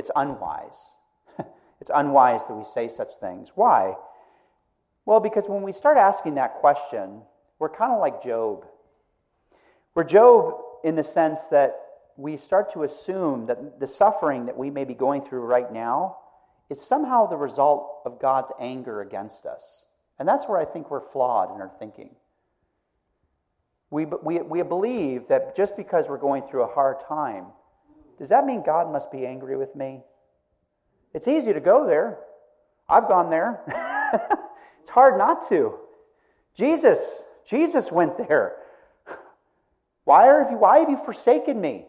It's 0.00 0.10
unwise. 0.16 0.80
it's 1.80 1.90
unwise 1.94 2.46
that 2.46 2.54
we 2.54 2.64
say 2.64 2.88
such 2.88 3.12
things. 3.20 3.50
Why? 3.54 3.96
Well, 5.04 5.20
because 5.20 5.46
when 5.46 5.60
we 5.60 5.72
start 5.72 5.98
asking 5.98 6.36
that 6.36 6.54
question, 6.54 7.20
we're 7.58 7.68
kind 7.68 7.92
of 7.92 8.00
like 8.00 8.22
Job. 8.22 8.64
We're 9.94 10.04
Job 10.04 10.54
in 10.84 10.96
the 10.96 11.04
sense 11.04 11.42
that 11.50 11.76
we 12.16 12.38
start 12.38 12.72
to 12.72 12.84
assume 12.84 13.44
that 13.46 13.78
the 13.78 13.86
suffering 13.86 14.46
that 14.46 14.56
we 14.56 14.70
may 14.70 14.84
be 14.84 14.94
going 14.94 15.20
through 15.20 15.42
right 15.42 15.70
now 15.70 16.16
is 16.70 16.80
somehow 16.80 17.26
the 17.26 17.36
result 17.36 18.00
of 18.06 18.18
God's 18.18 18.50
anger 18.58 19.02
against 19.02 19.44
us. 19.44 19.84
And 20.18 20.26
that's 20.26 20.48
where 20.48 20.58
I 20.58 20.64
think 20.64 20.90
we're 20.90 21.00
flawed 21.00 21.54
in 21.54 21.60
our 21.60 21.70
thinking. 21.78 22.16
We, 23.90 24.06
we, 24.06 24.38
we 24.38 24.62
believe 24.62 25.28
that 25.28 25.54
just 25.54 25.76
because 25.76 26.08
we're 26.08 26.16
going 26.16 26.44
through 26.44 26.62
a 26.62 26.72
hard 26.72 27.00
time, 27.06 27.46
does 28.20 28.28
that 28.28 28.44
mean 28.44 28.62
God 28.62 28.92
must 28.92 29.10
be 29.10 29.24
angry 29.24 29.56
with 29.56 29.74
me? 29.74 30.02
It's 31.14 31.26
easy 31.26 31.54
to 31.54 31.60
go 31.60 31.86
there. 31.86 32.18
I've 32.86 33.08
gone 33.08 33.30
there. 33.30 33.62
it's 34.82 34.90
hard 34.90 35.16
not 35.16 35.48
to. 35.48 35.74
Jesus, 36.54 37.22
Jesus 37.46 37.90
went 37.90 38.18
there. 38.18 38.56
Why, 40.04 40.28
are 40.28 40.50
you, 40.50 40.58
why 40.58 40.80
have 40.80 40.90
you 40.90 40.98
forsaken 40.98 41.58
me? 41.58 41.86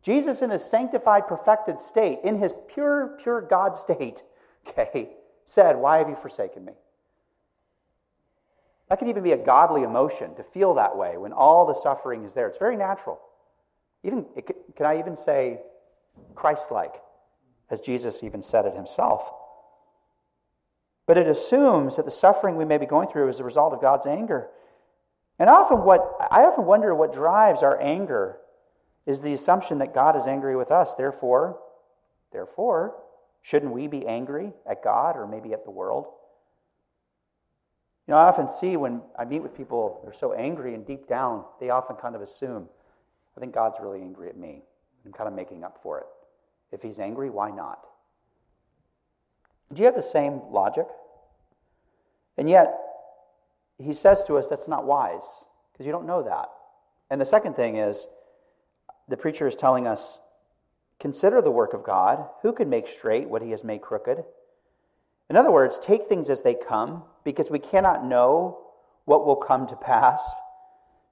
Jesus, 0.00 0.42
in 0.42 0.50
his 0.50 0.64
sanctified, 0.64 1.26
perfected 1.26 1.80
state, 1.80 2.20
in 2.22 2.38
his 2.38 2.54
pure, 2.72 3.18
pure 3.20 3.40
God 3.40 3.76
state, 3.76 4.22
okay, 4.68 5.10
said, 5.44 5.76
Why 5.76 5.98
have 5.98 6.08
you 6.08 6.14
forsaken 6.14 6.64
me? 6.64 6.74
That 8.88 9.00
can 9.00 9.08
even 9.08 9.24
be 9.24 9.32
a 9.32 9.36
godly 9.36 9.82
emotion 9.82 10.36
to 10.36 10.44
feel 10.44 10.74
that 10.74 10.96
way 10.96 11.16
when 11.16 11.32
all 11.32 11.66
the 11.66 11.74
suffering 11.74 12.22
is 12.22 12.34
there. 12.34 12.46
It's 12.46 12.58
very 12.58 12.76
natural. 12.76 13.18
Even, 14.04 14.26
can 14.76 14.86
I 14.86 14.98
even 14.98 15.16
say 15.16 15.60
Christ 16.34 16.70
like, 16.70 16.94
as 17.70 17.80
Jesus 17.80 18.22
even 18.22 18.42
said 18.42 18.66
it 18.66 18.74
himself? 18.74 19.32
But 21.06 21.18
it 21.18 21.26
assumes 21.26 21.96
that 21.96 22.04
the 22.04 22.10
suffering 22.10 22.56
we 22.56 22.64
may 22.64 22.78
be 22.78 22.86
going 22.86 23.08
through 23.08 23.28
is 23.28 23.38
the 23.38 23.44
result 23.44 23.72
of 23.72 23.80
God's 23.80 24.06
anger. 24.06 24.48
And 25.38 25.50
often 25.50 25.78
what 25.84 26.16
I 26.30 26.44
often 26.44 26.64
wonder 26.64 26.94
what 26.94 27.12
drives 27.12 27.62
our 27.62 27.80
anger 27.80 28.38
is 29.06 29.20
the 29.20 29.32
assumption 29.32 29.78
that 29.78 29.94
God 29.94 30.16
is 30.16 30.26
angry 30.26 30.56
with 30.56 30.70
us. 30.70 30.94
Therefore, 30.94 31.58
therefore, 32.32 32.96
shouldn't 33.42 33.72
we 33.72 33.86
be 33.86 34.06
angry 34.06 34.52
at 34.68 34.82
God 34.82 35.16
or 35.16 35.26
maybe 35.26 35.52
at 35.52 35.64
the 35.64 35.70
world? 35.70 36.06
You 38.06 38.12
know, 38.12 38.18
I 38.18 38.28
often 38.28 38.48
see 38.48 38.76
when 38.76 39.02
I 39.18 39.24
meet 39.24 39.42
with 39.42 39.56
people, 39.56 40.00
they're 40.04 40.12
so 40.12 40.34
angry 40.34 40.74
and 40.74 40.86
deep 40.86 41.08
down, 41.08 41.44
they 41.58 41.70
often 41.70 41.96
kind 41.96 42.14
of 42.14 42.22
assume 42.22 42.68
I 43.36 43.40
think 43.40 43.54
God's 43.54 43.78
really 43.80 44.00
angry 44.00 44.28
at 44.28 44.36
me. 44.36 44.62
I'm 45.04 45.12
kind 45.12 45.28
of 45.28 45.34
making 45.34 45.64
up 45.64 45.80
for 45.82 45.98
it. 45.98 46.06
If 46.72 46.82
he's 46.82 46.98
angry, 46.98 47.30
why 47.30 47.50
not? 47.50 47.86
Do 49.72 49.82
you 49.82 49.86
have 49.86 49.96
the 49.96 50.02
same 50.02 50.40
logic? 50.50 50.86
And 52.36 52.48
yet, 52.48 52.78
he 53.78 53.92
says 53.92 54.24
to 54.24 54.38
us 54.38 54.48
that's 54.48 54.68
not 54.68 54.86
wise 54.86 55.44
because 55.72 55.86
you 55.86 55.92
don't 55.92 56.06
know 56.06 56.22
that. 56.22 56.48
And 57.10 57.20
the 57.20 57.26
second 57.26 57.54
thing 57.54 57.76
is, 57.76 58.06
the 59.08 59.16
preacher 59.16 59.46
is 59.46 59.54
telling 59.54 59.86
us 59.86 60.20
consider 61.00 61.42
the 61.42 61.50
work 61.50 61.74
of 61.74 61.84
God. 61.84 62.26
Who 62.42 62.52
can 62.52 62.70
make 62.70 62.88
straight 62.88 63.28
what 63.28 63.42
he 63.42 63.50
has 63.50 63.64
made 63.64 63.82
crooked? 63.82 64.24
In 65.28 65.36
other 65.36 65.50
words, 65.50 65.78
take 65.78 66.06
things 66.06 66.30
as 66.30 66.42
they 66.42 66.54
come 66.54 67.02
because 67.24 67.50
we 67.50 67.58
cannot 67.58 68.04
know 68.04 68.58
what 69.04 69.26
will 69.26 69.36
come 69.36 69.66
to 69.66 69.76
pass. 69.76 70.22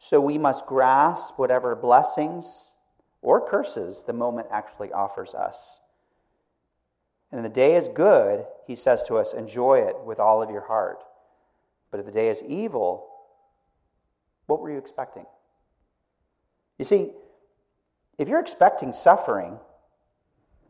So 0.04 0.20
we 0.20 0.36
must 0.36 0.66
grasp 0.66 1.38
whatever 1.38 1.76
blessings 1.76 2.74
or 3.22 3.48
curses 3.48 4.02
the 4.02 4.12
moment 4.12 4.48
actually 4.50 4.90
offers 4.90 5.32
us. 5.32 5.78
And 7.30 7.44
the 7.44 7.48
day 7.48 7.76
is 7.76 7.86
good, 7.86 8.44
he 8.66 8.74
says 8.74 9.04
to 9.04 9.16
us, 9.16 9.32
enjoy 9.32 9.78
it 9.78 9.94
with 10.04 10.18
all 10.18 10.42
of 10.42 10.50
your 10.50 10.66
heart. 10.66 11.04
But 11.92 12.00
if 12.00 12.06
the 12.06 12.10
day 12.10 12.30
is 12.30 12.42
evil, 12.42 13.06
what 14.46 14.60
were 14.60 14.72
you 14.72 14.78
expecting? 14.78 15.24
You 16.80 16.84
see, 16.84 17.12
if 18.18 18.26
you're 18.26 18.40
expecting 18.40 18.92
suffering, 18.92 19.60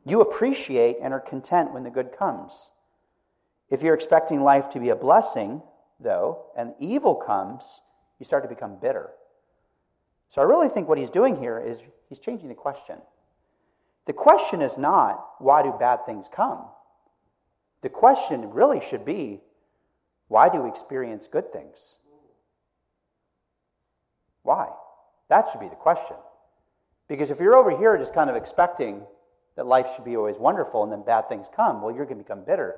you 0.05 0.21
appreciate 0.21 0.99
and 1.03 1.15
are 1.15 1.21
content 1.21 1.73
when 1.73 1.85
the 1.85 1.91
good 1.91 2.13
comes. 2.13 2.71
If 3.71 3.83
you're 3.83 3.95
expecting 3.95 4.43
life 4.43 4.69
to 4.73 4.79
be 4.79 4.91
a 4.91 4.95
blessing, 4.95 5.63
though, 5.99 6.49
and 6.55 6.75
evil 6.79 7.15
comes, 7.15 7.81
you 8.19 8.27
start 8.27 8.43
to 8.43 8.49
become 8.51 8.77
bitter. 8.79 9.09
So 10.33 10.41
I 10.41 10.45
really 10.45 10.71
think 10.71 10.89
what 10.89 10.97
he's 10.97 11.11
doing 11.11 11.37
here 11.37 11.59
is 11.59 11.83
he's 12.09 12.19
changing 12.19 12.49
the 12.49 12.55
question. 12.55 12.97
The 14.07 14.15
question 14.15 14.63
is 14.63 14.79
not, 14.79 15.23
why 15.39 15.63
do 15.63 15.75
bad 15.79 16.07
things 16.07 16.27
come? 16.35 16.65
The 17.83 17.91
question 17.91 18.51
really 18.51 18.81
should 18.81 19.05
be, 19.05 19.43
why 20.29 20.49
do 20.49 20.63
we 20.63 20.71
experience 20.71 21.29
good 21.29 21.53
things? 21.53 21.99
Why? 24.43 24.69
That 25.29 25.49
should 25.53 25.61
be 25.61 25.69
the 25.69 25.75
question. 25.75 26.17
Because 27.09 27.31
if 27.31 27.39
you're 27.39 27.55
over 27.55 27.77
here 27.77 27.99
just 27.99 28.15
kind 28.15 28.31
of 28.31 28.37
expecting 28.37 29.03
that 29.57 29.67
life 29.67 29.91
should 29.95 30.07
be 30.07 30.17
always 30.17 30.37
wonderful 30.39 30.83
and 30.83 30.91
then 30.91 31.03
bad 31.03 31.29
things 31.29 31.49
come, 31.55 31.83
well, 31.83 31.95
you're 31.95 32.07
going 32.07 32.17
to 32.17 32.25
become 32.25 32.43
bitter. 32.43 32.77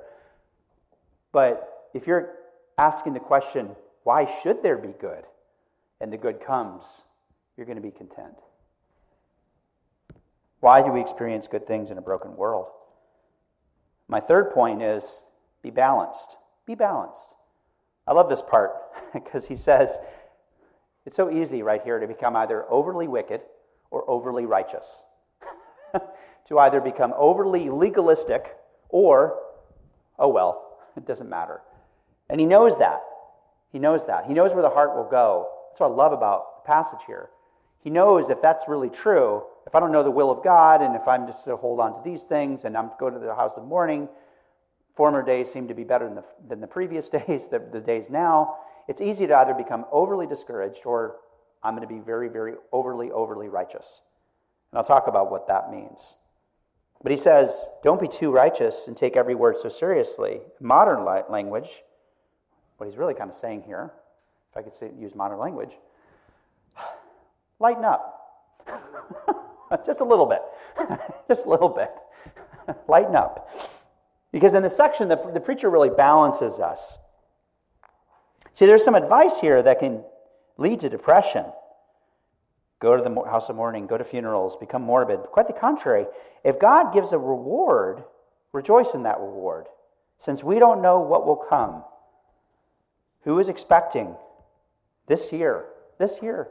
But 1.31 1.89
if 1.93 2.05
you're 2.05 2.33
asking 2.77 3.13
the 3.13 3.21
question, 3.21 3.77
why 4.03 4.25
should 4.43 4.61
there 4.61 4.77
be 4.77 4.93
good? 4.99 5.23
And 6.01 6.11
the 6.11 6.17
good 6.17 6.41
comes, 6.41 7.03
you're 7.57 7.65
going 7.65 7.77
to 7.77 7.81
be 7.81 7.91
content. 7.91 8.35
Why 10.59 10.81
do 10.81 10.91
we 10.91 11.01
experience 11.01 11.47
good 11.47 11.67
things 11.67 11.91
in 11.91 11.97
a 11.97 12.01
broken 12.01 12.35
world? 12.35 12.67
My 14.07 14.19
third 14.19 14.51
point 14.51 14.81
is 14.81 15.23
be 15.61 15.69
balanced. 15.69 16.37
Be 16.65 16.75
balanced. 16.75 17.35
I 18.07 18.13
love 18.13 18.29
this 18.29 18.41
part 18.41 18.71
because 19.13 19.47
he 19.47 19.55
says 19.55 19.99
it's 21.05 21.15
so 21.15 21.31
easy 21.31 21.61
right 21.63 21.81
here 21.83 21.99
to 21.99 22.07
become 22.07 22.35
either 22.35 22.65
overly 22.69 23.07
wicked 23.07 23.41
or 23.91 24.09
overly 24.09 24.45
righteous, 24.45 25.03
to 26.45 26.59
either 26.59 26.81
become 26.81 27.13
overly 27.15 27.69
legalistic 27.69 28.55
or, 28.89 29.39
oh 30.17 30.27
well, 30.27 30.79
it 30.97 31.05
doesn't 31.05 31.29
matter. 31.29 31.61
And 32.29 32.39
he 32.39 32.45
knows 32.45 32.77
that. 32.79 33.01
He 33.71 33.79
knows 33.79 34.07
that. 34.07 34.25
He 34.25 34.33
knows 34.33 34.53
where 34.53 34.63
the 34.63 34.69
heart 34.69 34.95
will 34.95 35.09
go. 35.09 35.49
That's 35.69 35.79
what 35.79 35.91
I 35.91 35.93
love 35.93 36.11
about 36.11 36.63
the 36.63 36.67
passage 36.67 37.01
here. 37.05 37.29
He 37.85 37.91
knows 37.91 38.31
if 38.31 38.41
that's 38.41 38.67
really 38.67 38.89
true, 38.89 39.43
if 39.67 39.75
I 39.75 39.79
don't 39.79 39.91
know 39.91 40.01
the 40.01 40.09
will 40.09 40.31
of 40.31 40.43
God, 40.43 40.81
and 40.81 40.95
if 40.95 41.07
I'm 41.07 41.27
just 41.27 41.45
to 41.45 41.55
hold 41.55 41.79
on 41.79 41.93
to 41.93 42.01
these 42.03 42.23
things, 42.23 42.65
and 42.65 42.75
I'm 42.75 42.89
go 42.99 43.11
to 43.11 43.19
the 43.19 43.35
house 43.35 43.57
of 43.57 43.65
mourning, 43.65 44.09
former 44.95 45.21
days 45.21 45.51
seem 45.51 45.67
to 45.67 45.75
be 45.75 45.83
better 45.83 46.05
than 46.05 46.15
the, 46.15 46.25
than 46.47 46.61
the 46.61 46.67
previous 46.67 47.09
days, 47.27 47.47
the, 47.47 47.61
the 47.71 47.79
days 47.79 48.09
now, 48.09 48.55
it's 48.87 49.01
easy 49.01 49.27
to 49.27 49.37
either 49.37 49.53
become 49.53 49.85
overly 49.91 50.25
discouraged 50.25 50.81
or 50.83 51.17
I'm 51.61 51.75
going 51.75 51.87
to 51.87 51.93
be 51.93 51.99
very, 51.99 52.27
very 52.27 52.55
overly, 52.71 53.11
overly 53.11 53.49
righteous. 53.49 54.01
And 54.71 54.79
I'll 54.79 54.83
talk 54.83 55.05
about 55.05 55.29
what 55.29 55.47
that 55.47 55.69
means. 55.69 56.15
But 57.03 57.11
he 57.11 57.17
says, 57.17 57.67
don't 57.83 58.01
be 58.01 58.07
too 58.07 58.31
righteous 58.31 58.87
and 58.87 58.97
take 58.97 59.15
every 59.15 59.35
word 59.35 59.59
so 59.59 59.69
seriously. 59.69 60.39
Modern 60.59 61.05
language, 61.29 61.83
what 62.77 62.89
he's 62.89 62.97
really 62.97 63.13
kind 63.13 63.29
of 63.29 63.35
saying 63.35 63.61
here, 63.67 63.93
if 64.49 64.57
I 64.57 64.63
could 64.63 64.73
say, 64.73 64.89
use 64.99 65.13
modern 65.13 65.37
language, 65.37 65.77
lighten 67.59 67.85
up. 67.85 68.15
Just 69.85 70.01
a 70.01 70.03
little 70.03 70.25
bit. 70.25 70.41
Just 71.27 71.45
a 71.45 71.49
little 71.49 71.69
bit. 71.69 71.91
lighten 72.87 73.15
up. 73.15 73.49
Because 74.31 74.53
in 74.53 74.63
this 74.63 74.75
section, 74.75 75.07
the, 75.07 75.31
the 75.33 75.39
preacher 75.39 75.69
really 75.69 75.89
balances 75.89 76.59
us. 76.59 76.97
See, 78.53 78.65
there's 78.65 78.83
some 78.83 78.95
advice 78.95 79.39
here 79.39 79.61
that 79.63 79.79
can 79.79 80.03
lead 80.57 80.79
to 80.81 80.89
depression. 80.89 81.45
Go 82.79 82.95
to 82.95 83.03
the 83.03 83.29
house 83.29 83.49
of 83.49 83.55
mourning, 83.55 83.87
go 83.87 83.97
to 83.97 84.03
funerals, 84.03 84.55
become 84.55 84.81
morbid. 84.81 85.19
Quite 85.23 85.47
the 85.47 85.53
contrary. 85.53 86.05
If 86.43 86.59
God 86.59 86.93
gives 86.93 87.13
a 87.13 87.17
reward, 87.17 88.03
rejoice 88.51 88.93
in 88.93 89.03
that 89.03 89.19
reward, 89.19 89.67
since 90.17 90.43
we 90.43 90.59
don't 90.59 90.81
know 90.81 90.99
what 90.99 91.25
will 91.25 91.35
come. 91.35 91.83
Who 93.21 93.39
is 93.39 93.49
expecting 93.49 94.15
this 95.07 95.31
year? 95.31 95.65
This 95.97 96.21
year 96.21 96.49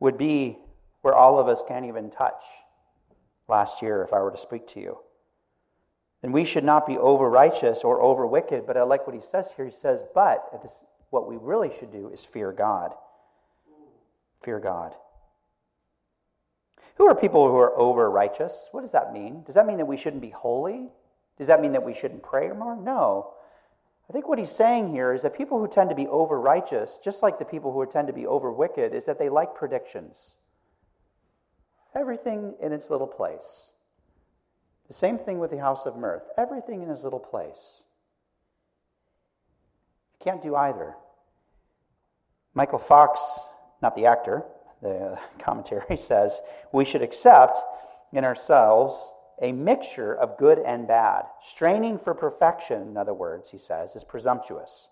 would 0.00 0.18
be 0.18 0.58
where 1.02 1.14
all 1.14 1.38
of 1.38 1.48
us 1.48 1.62
can't 1.66 1.86
even 1.86 2.10
touch 2.10 2.42
last 3.48 3.82
year 3.82 4.02
if 4.02 4.12
I 4.12 4.20
were 4.20 4.30
to 4.30 4.38
speak 4.38 4.66
to 4.68 4.80
you. 4.80 4.98
Then 6.22 6.32
we 6.32 6.44
should 6.44 6.64
not 6.64 6.86
be 6.86 6.98
over 6.98 7.30
righteous 7.30 7.82
or 7.82 8.02
over 8.02 8.26
wicked, 8.26 8.66
but 8.66 8.76
I 8.76 8.82
like 8.82 9.06
what 9.06 9.16
he 9.16 9.22
says 9.22 9.52
here. 9.56 9.64
He 9.66 9.72
says, 9.72 10.02
but 10.14 10.60
this, 10.62 10.84
what 11.10 11.28
we 11.28 11.36
really 11.36 11.72
should 11.78 11.92
do 11.92 12.08
is 12.08 12.20
fear 12.20 12.52
God. 12.52 12.92
Fear 14.42 14.60
God. 14.60 14.94
Who 16.96 17.06
are 17.06 17.14
people 17.14 17.48
who 17.48 17.56
are 17.56 17.78
over 17.78 18.10
righteous? 18.10 18.68
What 18.72 18.82
does 18.82 18.92
that 18.92 19.12
mean? 19.12 19.42
Does 19.44 19.54
that 19.54 19.66
mean 19.66 19.78
that 19.78 19.86
we 19.86 19.96
shouldn't 19.96 20.20
be 20.20 20.30
holy? 20.30 20.90
Does 21.38 21.46
that 21.46 21.62
mean 21.62 21.72
that 21.72 21.84
we 21.84 21.94
shouldn't 21.94 22.22
pray 22.22 22.48
more? 22.50 22.76
No. 22.76 23.32
I 24.10 24.12
think 24.12 24.26
what 24.26 24.40
he's 24.40 24.50
saying 24.50 24.90
here 24.90 25.14
is 25.14 25.22
that 25.22 25.38
people 25.38 25.60
who 25.60 25.68
tend 25.68 25.88
to 25.90 25.94
be 25.94 26.08
over 26.08 26.40
righteous, 26.40 26.98
just 26.98 27.22
like 27.22 27.38
the 27.38 27.44
people 27.44 27.72
who 27.72 27.86
tend 27.86 28.08
to 28.08 28.12
be 28.12 28.26
over 28.26 28.50
wicked, 28.50 28.92
is 28.92 29.04
that 29.04 29.20
they 29.20 29.28
like 29.28 29.54
predictions. 29.54 30.34
Everything 31.94 32.56
in 32.60 32.72
its 32.72 32.90
little 32.90 33.06
place. 33.06 33.70
The 34.88 34.94
same 34.94 35.16
thing 35.16 35.38
with 35.38 35.52
the 35.52 35.60
house 35.60 35.86
of 35.86 35.96
mirth. 35.96 36.24
Everything 36.36 36.82
in 36.82 36.90
its 36.90 37.04
little 37.04 37.20
place. 37.20 37.84
You 40.14 40.24
can't 40.24 40.42
do 40.42 40.56
either. 40.56 40.96
Michael 42.52 42.80
Fox, 42.80 43.20
not 43.80 43.94
the 43.94 44.06
actor, 44.06 44.42
the 44.82 45.20
commentary 45.38 45.96
says, 45.96 46.40
we 46.72 46.84
should 46.84 47.02
accept 47.02 47.60
in 48.12 48.24
ourselves 48.24 49.12
a 49.40 49.52
mixture 49.52 50.14
of 50.14 50.38
good 50.38 50.58
and 50.58 50.86
bad. 50.86 51.24
Straining 51.40 51.98
for 51.98 52.14
perfection, 52.14 52.82
in 52.82 52.96
other 52.96 53.14
words, 53.14 53.50
he 53.50 53.58
says, 53.58 53.96
is 53.96 54.04
presumptuous. 54.04 54.88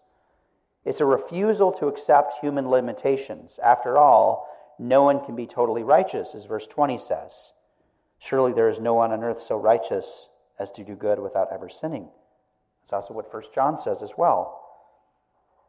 It's 0.84 1.00
a 1.00 1.04
refusal 1.04 1.70
to 1.72 1.86
accept 1.86 2.40
human 2.40 2.68
limitations. 2.68 3.58
After 3.62 3.98
all, 3.98 4.48
no 4.78 5.02
one 5.02 5.24
can 5.24 5.36
be 5.36 5.46
totally 5.46 5.82
righteous, 5.82 6.34
as 6.34 6.46
verse 6.46 6.66
20 6.66 6.98
says. 6.98 7.52
Surely 8.18 8.52
there 8.52 8.68
is 8.68 8.80
no 8.80 8.94
one 8.94 9.12
on 9.12 9.22
earth 9.22 9.42
so 9.42 9.56
righteous 9.56 10.28
as 10.58 10.70
to 10.72 10.84
do 10.84 10.94
good 10.94 11.18
without 11.18 11.48
ever 11.52 11.68
sinning. 11.68 12.08
That's 12.80 12.92
also 12.92 13.14
what 13.14 13.32
1 13.32 13.42
John 13.54 13.76
says 13.76 14.02
as 14.02 14.12
well. 14.16 14.64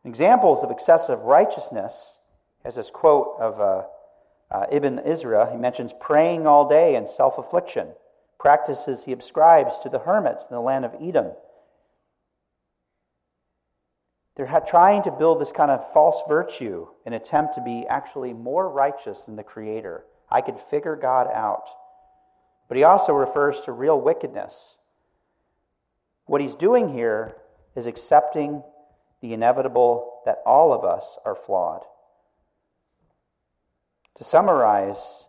Examples 0.06 0.64
of 0.64 0.72
excessive 0.72 1.22
righteousness, 1.22 2.20
as 2.64 2.76
this 2.76 2.90
quote 2.90 3.36
of 3.40 3.60
uh, 3.60 3.84
uh, 4.52 4.66
Ibn 4.72 5.00
Ezra, 5.00 5.52
he 5.52 5.58
mentions 5.58 5.94
praying 6.00 6.48
all 6.48 6.68
day 6.68 6.96
and 6.96 7.08
self 7.08 7.38
affliction, 7.38 7.90
practices 8.40 9.04
he 9.04 9.14
ascribes 9.14 9.78
to 9.80 9.90
the 9.90 10.00
hermits 10.00 10.46
in 10.50 10.56
the 10.56 10.62
land 10.62 10.86
of 10.86 10.96
Edom. 11.02 11.34
They're 14.36 14.62
trying 14.66 15.04
to 15.04 15.12
build 15.12 15.42
this 15.42 15.52
kind 15.52 15.70
of 15.70 15.92
false 15.92 16.22
virtue 16.28 16.88
in 17.06 17.12
attempt 17.12 17.56
to 17.56 17.62
be 17.62 17.86
actually 17.90 18.34
more 18.34 18.70
righteous 18.70 19.26
than 19.26 19.36
the 19.36 19.44
Creator. 19.44 20.06
I 20.32 20.40
could 20.40 20.58
figure 20.58 20.96
God 20.96 21.28
out. 21.28 21.68
But 22.70 22.78
he 22.78 22.84
also 22.84 23.12
refers 23.12 23.60
to 23.62 23.74
real 23.74 24.00
wickedness. 24.00 24.78
What 26.26 26.40
he's 26.40 26.56
doing 26.56 26.94
here 26.94 27.36
is 27.76 27.86
accepting 27.86 28.64
the 29.22 29.34
inevitable 29.34 30.22
that 30.26 30.42
all 30.46 30.72
of 30.72 30.86
us 30.86 31.18
are 31.26 31.36
flawed. 31.36 31.82
To 34.16 34.24
summarize, 34.24 35.26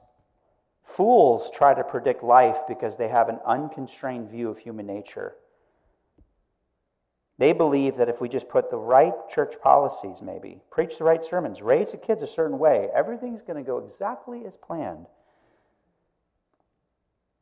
fools 0.82 1.50
try 1.50 1.74
to 1.74 1.84
predict 1.84 2.22
life 2.22 2.58
because 2.68 2.96
they 2.96 3.08
have 3.08 3.28
an 3.28 3.38
unconstrained 3.46 4.30
view 4.30 4.48
of 4.48 4.58
human 4.58 4.86
nature. 4.86 5.34
They 7.38 7.52
believe 7.52 7.96
that 7.96 8.10
if 8.10 8.20
we 8.20 8.28
just 8.28 8.50
put 8.50 8.70
the 8.70 8.76
right 8.76 9.14
church 9.30 9.54
policies, 9.62 10.20
maybe, 10.20 10.60
preach 10.70 10.98
the 10.98 11.04
right 11.04 11.24
sermons, 11.24 11.62
raise 11.62 11.92
the 11.92 11.96
kids 11.96 12.22
a 12.22 12.26
certain 12.26 12.58
way, 12.58 12.88
everything's 12.94 13.40
going 13.40 13.56
to 13.56 13.66
go 13.66 13.78
exactly 13.78 14.44
as 14.46 14.58
planned. 14.58 15.06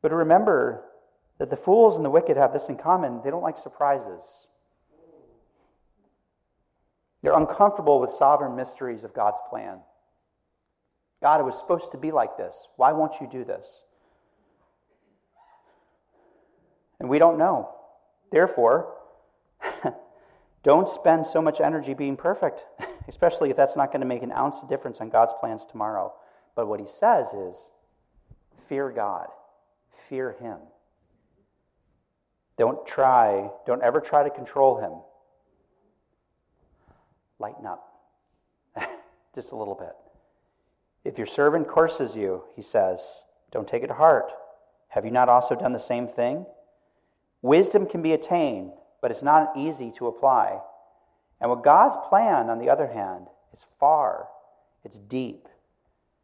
But 0.01 0.13
remember 0.13 0.85
that 1.37 1.49
the 1.49 1.57
fools 1.57 1.97
and 1.97 2.05
the 2.05 2.09
wicked 2.09 2.37
have 2.37 2.53
this 2.53 2.69
in 2.69 2.77
common 2.77 3.21
they 3.23 3.29
don't 3.29 3.43
like 3.43 3.57
surprises. 3.57 4.47
They're 7.21 7.37
uncomfortable 7.37 7.99
with 7.99 8.11
sovereign 8.11 8.55
mysteries 8.55 9.03
of 9.03 9.13
God's 9.13 9.41
plan. 9.49 9.79
God, 11.21 11.41
it 11.41 11.43
was 11.43 11.57
supposed 11.57 11.91
to 11.91 11.97
be 11.97 12.11
like 12.11 12.37
this. 12.37 12.67
Why 12.77 12.91
won't 12.93 13.19
you 13.19 13.27
do 13.27 13.43
this? 13.43 13.83
And 16.99 17.09
we 17.09 17.19
don't 17.19 17.37
know. 17.37 17.73
Therefore, 18.31 18.95
Don't 20.63 20.89
spend 20.89 21.25
so 21.25 21.41
much 21.41 21.61
energy 21.61 21.93
being 21.93 22.17
perfect, 22.17 22.65
especially 23.07 23.49
if 23.49 23.55
that's 23.55 23.77
not 23.77 23.91
going 23.91 24.01
to 24.01 24.07
make 24.07 24.23
an 24.23 24.31
ounce 24.31 24.61
of 24.61 24.69
difference 24.69 24.99
on 24.99 25.09
God's 25.09 25.33
plans 25.39 25.65
tomorrow. 25.65 26.13
But 26.55 26.67
what 26.67 26.79
he 26.79 26.87
says 26.87 27.33
is 27.33 27.71
fear 28.57 28.91
God, 28.91 29.27
fear 29.89 30.35
him. 30.39 30.57
Don't 32.57 32.85
try, 32.85 33.49
don't 33.65 33.81
ever 33.81 34.01
try 34.01 34.23
to 34.23 34.29
control 34.29 34.81
him. 34.81 34.91
Lighten 37.39 37.65
up 37.65 38.01
just 39.35 39.53
a 39.53 39.55
little 39.55 39.75
bit. 39.75 39.95
If 41.03 41.17
your 41.17 41.27
servant 41.27 41.67
curses 41.67 42.15
you, 42.15 42.43
he 42.55 42.61
says, 42.61 43.23
don't 43.51 43.67
take 43.67 43.83
it 43.83 43.87
to 43.87 43.93
heart. 43.93 44.31
Have 44.89 45.05
you 45.05 45.11
not 45.11 45.29
also 45.29 45.55
done 45.55 45.71
the 45.71 45.79
same 45.79 46.07
thing? 46.07 46.45
Wisdom 47.41 47.85
can 47.85 48.01
be 48.01 48.13
attained, 48.13 48.73
but 49.01 49.11
it's 49.11 49.23
not 49.23 49.53
easy 49.55 49.91
to 49.91 50.07
apply. 50.07 50.59
And 51.39 51.49
what 51.49 51.63
God's 51.63 51.97
plan, 52.09 52.49
on 52.49 52.59
the 52.59 52.69
other 52.69 52.87
hand, 52.87 53.27
is 53.53 53.65
far, 53.79 54.27
it's 54.83 54.97
deep. 54.97 55.47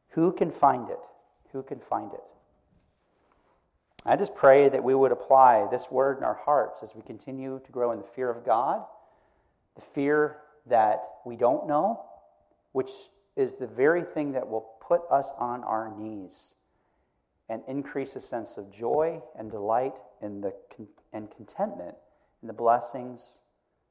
Who 0.10 0.32
can 0.32 0.52
find 0.52 0.90
it? 0.90 1.00
Who 1.54 1.64
can 1.64 1.80
find 1.80 2.14
it? 2.14 2.24
I 4.06 4.16
just 4.16 4.36
pray 4.36 4.70
that 4.70 4.84
we 4.84 4.94
would 4.94 5.12
apply 5.12 5.68
this 5.72 5.90
word 5.90 6.18
in 6.18 6.24
our 6.24 6.36
hearts 6.36 6.84
as 6.84 6.94
we 6.94 7.02
continue 7.02 7.60
to 7.66 7.72
grow 7.72 7.92
in 7.92 7.98
the 7.98 8.04
fear 8.04 8.30
of 8.30 8.46
God, 8.46 8.84
the 9.76 9.82
fear 9.82 10.38
that 10.68 11.02
we 11.26 11.36
don't 11.36 11.68
know, 11.68 12.04
which 12.72 12.92
is 13.36 13.56
the 13.56 13.68
very 13.68 14.04
thing 14.04 14.32
that 14.32 14.48
will 14.48 14.68
put 14.82 15.02
us 15.12 15.30
on 15.38 15.64
our 15.64 15.94
knees 15.98 16.56
and 17.50 17.62
increase 17.68 18.16
a 18.16 18.22
sense 18.22 18.58
of 18.58 18.72
joy 18.72 19.22
and 19.38 19.52
delight 19.52 19.94
in 20.22 20.42
the, 20.42 20.54
and 21.14 21.30
contentment 21.32 21.96
in 22.42 22.48
the 22.48 22.54
blessings 22.54 23.40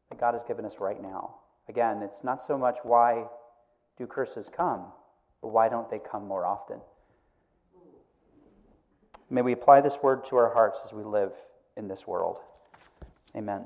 that 0.09 0.19
God 0.19 0.35
has 0.35 0.43
given 0.43 0.65
us 0.65 0.77
right 0.79 1.01
now. 1.01 1.37
Again, 1.69 2.03
it's 2.03 2.25
not 2.25 2.43
so 2.43 2.59
much 2.59 2.79
why 2.83 3.25
do 3.97 4.07
curses 4.07 4.51
come, 4.55 4.87
but 5.41 5.49
why 5.49 5.69
don't 5.69 5.89
they 5.91 5.99
come 5.99 6.27
more 6.27 6.45
often? 6.45 6.81
May 9.31 9.43
we 9.43 9.53
apply 9.53 9.81
this 9.81 9.99
word 10.03 10.25
to 10.27 10.37
our 10.37 10.53
hearts 10.53 10.81
as 10.85 10.93
we 10.93 11.03
live 11.03 11.33
in 11.77 11.89
this 11.89 12.07
world. 12.07 12.39
Amen. 13.35 13.65